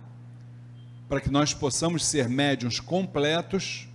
para 1.07 1.19
que 1.19 1.29
nós 1.29 1.53
possamos 1.53 2.05
ser 2.05 2.29
médiums 2.29 2.79
completos, 2.79 3.87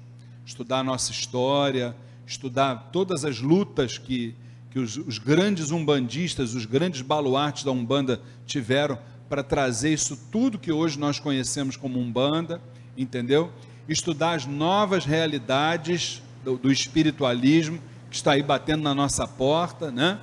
estudar 0.44 0.80
a 0.80 0.84
nossa 0.84 1.12
história, 1.12 1.96
estudar 2.26 2.90
todas 2.92 3.24
as 3.24 3.40
lutas 3.40 3.96
que, 3.98 4.34
que 4.70 4.78
os, 4.78 4.96
os 4.96 5.18
grandes 5.18 5.70
umbandistas, 5.70 6.54
os 6.54 6.66
grandes 6.66 7.00
baluartes 7.00 7.64
da 7.64 7.70
Umbanda 7.70 8.20
tiveram 8.44 8.98
para 9.28 9.42
trazer 9.42 9.92
isso 9.92 10.16
tudo 10.30 10.58
que 10.58 10.72
hoje 10.72 10.98
nós 10.98 11.18
conhecemos 11.18 11.76
como 11.76 11.98
Umbanda, 11.98 12.60
entendeu? 12.96 13.52
estudar 13.88 14.34
as 14.34 14.46
novas 14.46 15.04
realidades 15.04 16.22
do, 16.42 16.56
do 16.56 16.72
espiritualismo 16.72 17.80
que 18.10 18.16
está 18.16 18.32
aí 18.32 18.42
batendo 18.42 18.82
na 18.82 18.94
nossa 18.94 19.26
porta, 19.26 19.90
né? 19.90 20.20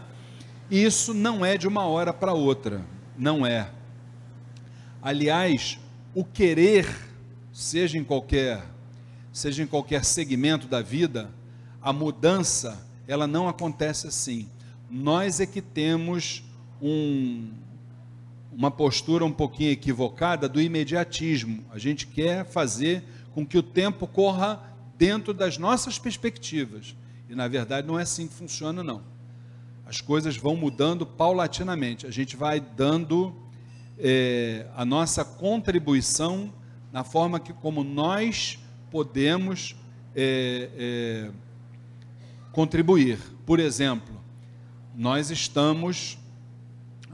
E 0.69 0.83
isso 0.83 1.13
não 1.13 1.45
é 1.45 1.57
de 1.57 1.67
uma 1.67 1.85
hora 1.85 2.13
para 2.13 2.33
outra, 2.33 2.85
não 3.17 3.45
é. 3.45 3.69
Aliás, 5.01 5.77
o 6.15 6.23
querer, 6.23 6.87
seja 7.51 7.97
em 7.97 8.03
qualquer, 8.03 8.63
seja 9.33 9.61
em 9.61 9.67
qualquer 9.67 10.05
segmento 10.05 10.67
da 10.67 10.81
vida, 10.81 11.29
a 11.81 11.91
mudança, 11.91 12.87
ela 13.07 13.27
não 13.27 13.49
acontece 13.49 14.07
assim. 14.07 14.47
Nós 14.89 15.39
é 15.39 15.45
que 15.45 15.61
temos 15.61 16.43
um, 16.81 17.49
uma 18.51 18.69
postura 18.69 19.23
um 19.23 19.31
pouquinho 19.31 19.71
equivocada 19.71 20.47
do 20.49 20.61
imediatismo. 20.61 21.63
A 21.71 21.77
gente 21.77 22.05
quer 22.07 22.45
fazer 22.45 23.03
com 23.33 23.45
que 23.45 23.57
o 23.57 23.63
tempo 23.63 24.05
corra 24.05 24.61
dentro 24.97 25.33
das 25.33 25.57
nossas 25.57 25.97
perspectivas. 25.97 26.95
E 27.29 27.35
na 27.35 27.47
verdade 27.47 27.87
não 27.87 27.97
é 27.97 28.03
assim 28.03 28.27
que 28.27 28.33
funciona, 28.33 28.83
não. 28.83 29.01
As 29.85 30.01
coisas 30.01 30.35
vão 30.37 30.55
mudando 30.55 31.05
paulatinamente. 31.05 32.05
A 32.05 32.11
gente 32.11 32.35
vai 32.35 32.59
dando 32.59 33.33
é, 33.97 34.65
a 34.75 34.83
nossa 34.83 35.23
contribuição 35.23 36.53
na 36.91 37.03
forma 37.03 37.39
que 37.39 37.53
como 37.53 37.83
nós 37.83 38.59
podemos 38.89 39.75
é, 40.15 40.69
é, 40.77 41.31
contribuir. 42.51 43.17
Por 43.45 43.59
exemplo, 43.59 44.21
nós 44.95 45.31
estamos 45.31 46.17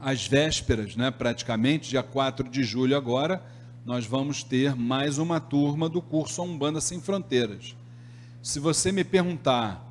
às 0.00 0.26
vésperas, 0.26 0.96
né, 0.96 1.10
praticamente, 1.10 1.90
dia 1.90 2.02
4 2.02 2.48
de 2.48 2.62
julho 2.62 2.96
agora, 2.96 3.42
nós 3.84 4.06
vamos 4.06 4.42
ter 4.42 4.74
mais 4.74 5.18
uma 5.18 5.40
turma 5.40 5.88
do 5.88 6.02
curso 6.02 6.42
Umbanda 6.42 6.80
Sem 6.80 7.00
Fronteiras. 7.00 7.74
Se 8.42 8.60
você 8.60 8.92
me 8.92 9.02
perguntar, 9.02 9.84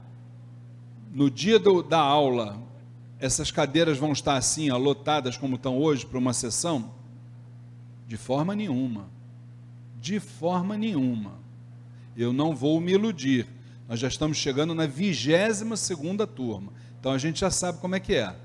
no 1.12 1.30
dia 1.30 1.58
do, 1.58 1.82
da 1.82 2.00
aula, 2.00 2.62
essas 3.20 3.52
cadeiras 3.52 3.98
vão 3.98 4.12
estar 4.12 4.36
assim, 4.36 4.70
ó, 4.70 4.78
lotadas 4.78 5.36
como 5.36 5.56
estão 5.56 5.78
hoje 5.78 6.06
para 6.06 6.18
uma 6.18 6.34
sessão? 6.34 6.92
De 8.08 8.16
forma 8.16 8.56
nenhuma. 8.56 9.10
De 10.00 10.20
forma 10.20 10.78
nenhuma. 10.78 11.34
Eu 12.16 12.32
não 12.32 12.56
vou 12.56 12.80
me 12.80 12.94
iludir. 12.94 13.48
Nós 13.88 14.00
já 14.00 14.08
estamos 14.08 14.38
chegando 14.38 14.76
na 14.76 14.86
vigésima 14.86 15.76
segunda 15.76 16.28
turma. 16.28 16.72
Então 17.00 17.12
a 17.12 17.18
gente 17.18 17.40
já 17.40 17.50
sabe 17.50 17.80
como 17.80 17.96
é 17.96 18.00
que 18.00 18.16
é. 18.16 18.36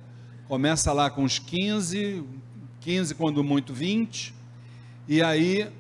Começa 0.53 0.93
lá 0.93 1.09
com 1.09 1.25
uns 1.25 1.39
15, 1.39 2.23
15 2.83 3.15
quando 3.15 3.43
muito 3.43 3.73
20, 3.73 4.35
e 5.09 5.23
aí 5.23 5.73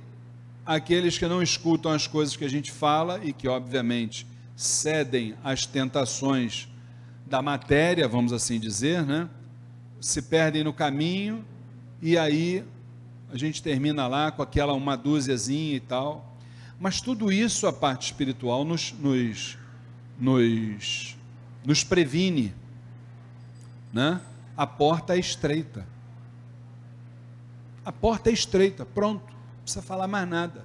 aqueles 0.64 1.18
que 1.18 1.26
não 1.26 1.42
escutam 1.42 1.92
as 1.92 2.06
coisas 2.06 2.36
que 2.36 2.44
a 2.46 2.48
gente 2.48 2.72
fala 2.72 3.20
e 3.22 3.34
que 3.34 3.46
obviamente 3.46 4.26
cedem 4.56 5.34
às 5.44 5.66
tentações 5.66 6.68
da 7.26 7.42
matéria, 7.42 8.08
vamos 8.08 8.32
assim 8.32 8.58
dizer, 8.58 9.04
né? 9.04 9.28
Se 10.00 10.22
perdem 10.22 10.64
no 10.64 10.72
caminho 10.72 11.44
e 12.00 12.16
aí 12.16 12.64
a 13.30 13.36
gente 13.36 13.62
termina 13.62 14.06
lá 14.06 14.32
com 14.32 14.40
aquela 14.40 14.72
uma 14.72 14.96
dúziazinha 14.96 15.76
e 15.76 15.80
tal. 15.80 16.34
Mas 16.80 16.98
tudo 16.98 17.30
isso, 17.30 17.66
a 17.66 17.74
parte 17.74 18.06
espiritual, 18.06 18.64
nos, 18.64 18.94
nos, 18.98 19.58
nos, 20.18 21.14
nos 21.62 21.84
previne. 21.84 22.54
Né? 23.92 24.18
A 24.56 24.66
porta 24.66 25.16
é 25.16 25.18
estreita. 25.18 25.86
A 27.84 27.90
porta 27.90 28.30
é 28.30 28.32
estreita, 28.32 28.84
pronto, 28.84 29.24
não 29.26 29.62
precisa 29.62 29.82
falar 29.82 30.06
mais 30.06 30.28
nada. 30.28 30.64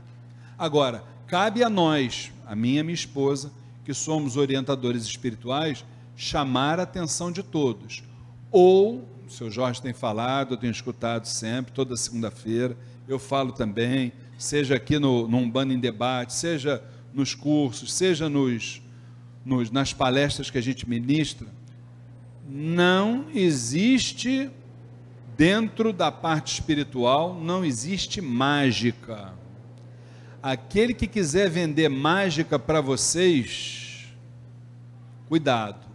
Agora, 0.58 1.04
cabe 1.26 1.64
a 1.64 1.70
nós, 1.70 2.32
a 2.46 2.56
minha 2.56 2.82
e 2.82 2.84
minha 2.84 2.94
esposa, 2.94 3.52
que 3.84 3.94
somos 3.94 4.38
orientadores 4.38 5.04
espirituais, 5.04 5.84
chamar 6.16 6.80
a 6.80 6.84
atenção 6.84 7.32
de 7.32 7.42
todos. 7.42 8.04
Ou, 8.52 9.08
o 9.26 9.30
seu 9.30 9.50
Jorge 9.50 9.82
tem 9.82 9.94
falado, 9.94 10.54
eu 10.54 10.58
tenho 10.58 10.72
escutado 10.72 11.26
sempre, 11.26 11.72
toda 11.72 11.96
segunda-feira, 11.96 12.78
eu 13.08 13.18
falo 13.18 13.52
também, 13.52 14.12
seja 14.38 14.76
aqui 14.76 15.00
no, 15.00 15.28
no 15.28 15.38
Umbanda 15.38 15.74
em 15.74 15.80
Debate, 15.80 16.34
seja 16.34 16.84
nos 17.14 17.34
cursos, 17.34 17.94
seja 17.94 18.30
nos, 18.30 18.82
nos, 19.46 19.72
nas 19.72 19.94
palestras 19.94 20.50
que 20.50 20.58
a 20.58 20.62
gente 20.62 20.88
ministra, 20.88 21.48
não 22.48 23.26
existe, 23.34 24.50
dentro 25.38 25.92
da 25.92 26.12
parte 26.12 26.54
espiritual, 26.54 27.34
não 27.34 27.66
existe 27.66 28.22
mágica. 28.22 29.34
Aquele 30.42 30.94
que 30.94 31.08
quiser 31.08 31.50
vender 31.50 31.90
mágica 31.90 32.58
para 32.58 32.80
vocês, 32.80 34.08
cuidado, 35.28 35.86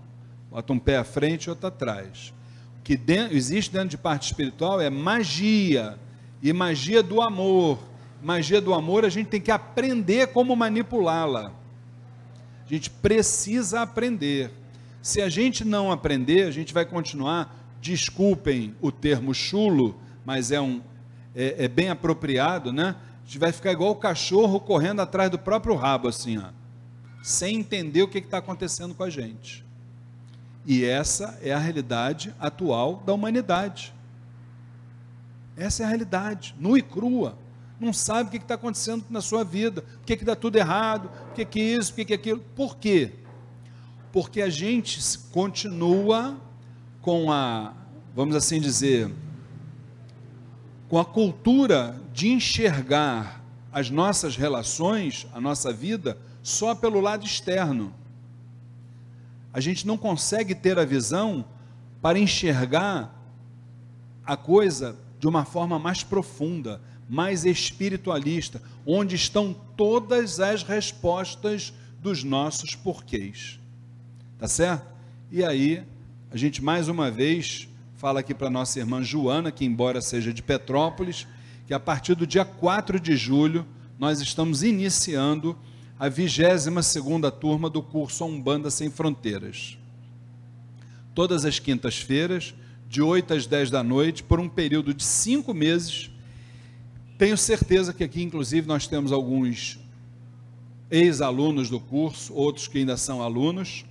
bota 0.51 0.73
um 0.73 0.79
pé 0.79 0.99
à 0.99 1.05
frente 1.05 1.45
e 1.45 1.51
outro 1.51 1.69
atrás. 1.69 2.33
O 2.79 2.83
que 2.83 3.01
existe 3.31 3.73
dentro 3.73 3.89
de 3.89 3.99
parte 3.99 4.27
espiritual 4.27 4.81
é 4.81 4.91
magia, 4.91 5.99
e 6.43 6.53
magia 6.53 7.03
do 7.03 7.23
amor 7.23 7.79
magia 8.23 8.61
do 8.61 8.73
amor, 8.73 9.05
a 9.05 9.09
gente 9.09 9.27
tem 9.27 9.41
que 9.41 9.51
aprender 9.51 10.29
como 10.29 10.55
manipulá-la. 10.55 11.53
A 12.65 12.69
gente 12.69 12.89
precisa 12.89 13.83
aprender. 13.83 14.51
Se 15.03 15.21
a 15.21 15.29
gente 15.29 15.65
não 15.65 15.91
aprender, 15.91 16.45
a 16.45 16.51
gente 16.53 16.73
vai 16.73 16.87
continuar, 16.87 17.55
desculpem 17.81 18.75
o 18.81 18.93
termo 18.93 19.35
chulo, 19.35 20.01
mas 20.25 20.53
é, 20.53 20.61
um, 20.61 20.81
é, 21.35 21.65
é 21.65 21.69
bem 21.69 21.89
apropriado, 21.89 22.73
né? 22.73 22.95
A 23.23 23.27
gente 23.27 23.39
vai 23.39 23.51
ficar 23.51 23.73
igual 23.73 23.91
o 23.91 23.97
cachorro 23.97 24.61
correndo 24.61 25.01
atrás 25.03 25.29
do 25.29 25.39
próprio 25.39 25.75
rabo, 25.75 26.07
assim, 26.07 26.39
ó, 26.39 26.51
sem 27.21 27.59
entender 27.59 28.03
o 28.03 28.09
que 28.09 28.19
está 28.19 28.39
acontecendo 28.39 28.95
com 28.95 29.03
a 29.03 29.11
gente. 29.11 29.65
E 30.65 30.85
essa 30.85 31.37
é 31.43 31.53
a 31.53 31.59
realidade 31.59 32.33
atual 32.39 33.03
da 33.05 33.13
humanidade. 33.13 33.93
Essa 35.57 35.83
é 35.83 35.87
a 35.87 35.89
realidade, 35.89 36.55
nua 36.59 36.79
e 36.79 36.83
crua 36.83 37.37
não 37.83 37.93
sabe 37.93 38.29
o 38.29 38.31
que 38.31 38.37
está 38.37 38.55
acontecendo 38.55 39.05
na 39.11 39.21
sua 39.21 39.43
vida, 39.45 39.85
o 40.01 40.05
que 40.05 40.13
está 40.13 40.37
tudo 40.37 40.57
errado, 40.57 41.11
o 41.31 41.35
que, 41.35 41.45
que 41.45 41.61
isso, 41.61 41.93
o 41.93 41.95
que, 41.97 42.05
que 42.05 42.15
aquilo. 42.15 42.41
Por 42.55 42.77
quê? 42.77 43.13
Porque 44.13 44.43
a 44.43 44.51
gente 44.51 45.01
continua 45.33 46.39
com 47.01 47.33
a, 47.33 47.73
vamos 48.15 48.37
assim 48.37 48.61
dizer, 48.61 49.11
com 50.89 50.99
a 50.99 51.05
cultura 51.05 52.01
de 52.13 52.29
enxergar 52.29 53.43
as 53.73 53.89
nossas 53.89 54.37
relações, 54.37 55.27
a 55.33 55.41
nossa 55.41 55.73
vida, 55.73 56.19
só 56.43 56.75
pelo 56.75 57.01
lado 57.01 57.25
externo. 57.25 57.93
A 59.53 59.61
gente 59.61 59.87
não 59.87 59.97
consegue 59.97 60.55
ter 60.55 60.79
a 60.79 60.85
visão 60.85 61.45
para 62.01 62.19
enxergar 62.19 63.19
a 64.25 64.37
coisa 64.37 64.97
de 65.19 65.27
uma 65.27 65.45
forma 65.45 65.79
mais 65.79 66.03
profunda 66.03 66.81
mais 67.13 67.45
espiritualista, 67.45 68.63
onde 68.87 69.17
estão 69.17 69.55
todas 69.77 70.41
as 70.41 70.63
respostas 70.63 71.71
dos 72.01 72.25
nossos 72.25 72.75
porquês. 72.75 73.61
Tá 74.43 74.49
certo? 74.49 74.85
E 75.31 75.45
aí, 75.45 75.85
a 76.29 76.37
gente 76.37 76.65
mais 76.65 76.89
uma 76.89 77.13
vez 77.13 77.69
fala 77.95 78.19
aqui 78.19 78.35
para 78.35 78.51
nossa 78.51 78.77
irmã 78.81 79.01
Joana, 79.01 79.53
que 79.53 79.65
embora 79.65 80.01
seja 80.01 80.33
de 80.33 80.43
Petrópolis, 80.43 81.29
que 81.65 81.73
a 81.73 81.79
partir 81.79 82.17
do 82.17 82.27
dia 82.27 82.45
4 82.45 82.99
de 82.99 83.17
julho 83.17 83.65
nós 83.97 84.21
estamos 84.21 84.65
iniciando 84.65 85.57
a 85.97 86.09
22 86.09 86.85
segunda 86.85 87.31
turma 87.31 87.71
do 87.71 87.81
curso 87.81 88.25
Umbanda 88.25 88.69
Sem 88.69 88.91
Fronteiras. 88.91 89.79
Todas 91.15 91.45
as 91.45 91.61
quintas-feiras, 91.61 92.53
de 92.89 93.01
8 93.01 93.35
às 93.35 93.47
10 93.47 93.71
da 93.71 93.85
noite, 93.85 94.25
por 94.25 94.41
um 94.41 94.49
período 94.49 94.93
de 94.93 95.05
cinco 95.05 95.55
meses, 95.55 96.11
tenho 97.17 97.39
certeza 97.39 97.93
que 97.93 98.03
aqui, 98.03 98.25
inclusive, 98.25 98.67
nós 98.67 98.89
temos 98.89 99.13
alguns 99.13 99.79
ex-alunos 100.91 101.71
do 101.71 101.79
curso, 101.79 102.35
outros 102.35 102.67
que 102.67 102.79
ainda 102.79 102.97
são 102.97 103.23
alunos. 103.23 103.85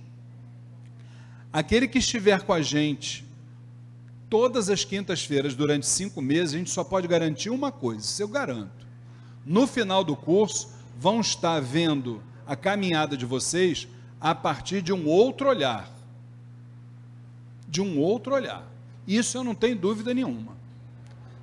Aquele 1.52 1.86
que 1.86 1.98
estiver 1.98 2.42
com 2.42 2.52
a 2.52 2.62
gente 2.62 3.24
todas 4.30 4.70
as 4.70 4.82
quintas-feiras 4.82 5.54
durante 5.54 5.86
cinco 5.86 6.22
meses, 6.22 6.54
a 6.54 6.58
gente 6.58 6.70
só 6.70 6.82
pode 6.82 7.06
garantir 7.06 7.50
uma 7.50 7.70
coisa, 7.70 8.00
isso 8.00 8.22
eu 8.22 8.28
garanto. 8.28 8.86
No 9.44 9.66
final 9.66 10.02
do 10.02 10.16
curso, 10.16 10.70
vão 10.98 11.20
estar 11.20 11.60
vendo 11.60 12.22
a 12.46 12.56
caminhada 12.56 13.16
de 13.16 13.26
vocês 13.26 13.86
a 14.18 14.34
partir 14.34 14.80
de 14.80 14.92
um 14.92 15.06
outro 15.06 15.48
olhar. 15.48 15.90
De 17.68 17.82
um 17.82 17.98
outro 17.98 18.34
olhar. 18.34 18.66
Isso 19.06 19.36
eu 19.36 19.44
não 19.44 19.54
tenho 19.54 19.76
dúvida 19.76 20.14
nenhuma. 20.14 20.56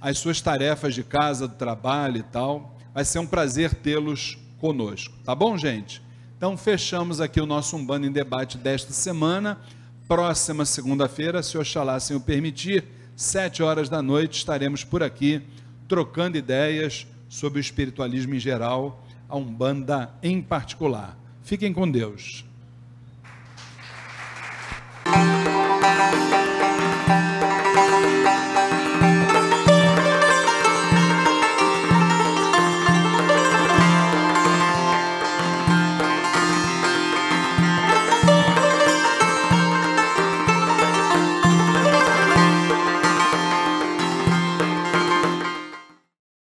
as 0.00 0.18
suas 0.18 0.40
tarefas 0.40 0.94
de 0.94 1.04
casa, 1.04 1.46
do 1.46 1.54
trabalho 1.54 2.18
e 2.18 2.22
tal. 2.22 2.76
Vai 2.92 3.04
ser 3.04 3.20
um 3.20 3.26
prazer 3.26 3.74
tê-los 3.74 4.38
conosco. 4.58 5.14
Tá 5.24 5.34
bom, 5.34 5.56
gente? 5.56 6.02
Então 6.36 6.56
fechamos 6.56 7.20
aqui 7.20 7.40
o 7.40 7.46
nosso 7.46 7.76
Umbanda 7.76 8.06
em 8.06 8.12
Debate 8.12 8.58
desta 8.58 8.92
semana. 8.92 9.58
Próxima 10.06 10.64
segunda-feira, 10.64 11.42
se 11.42 11.58
Oxalá 11.58 11.94
assim 11.94 12.14
o 12.14 12.20
permitir, 12.20 12.84
sete 13.14 13.62
horas 13.62 13.88
da 13.88 14.00
noite, 14.00 14.38
estaremos 14.38 14.82
por 14.82 15.02
aqui 15.02 15.42
trocando 15.86 16.38
ideias 16.38 17.06
sobre 17.28 17.58
o 17.58 17.60
espiritualismo 17.60 18.34
em 18.34 18.38
geral, 18.38 19.04
a 19.28 19.36
Umbanda 19.36 20.14
em 20.22 20.40
particular. 20.40 21.18
Fiquem 21.42 21.72
com 21.72 21.90
Deus. 21.90 22.47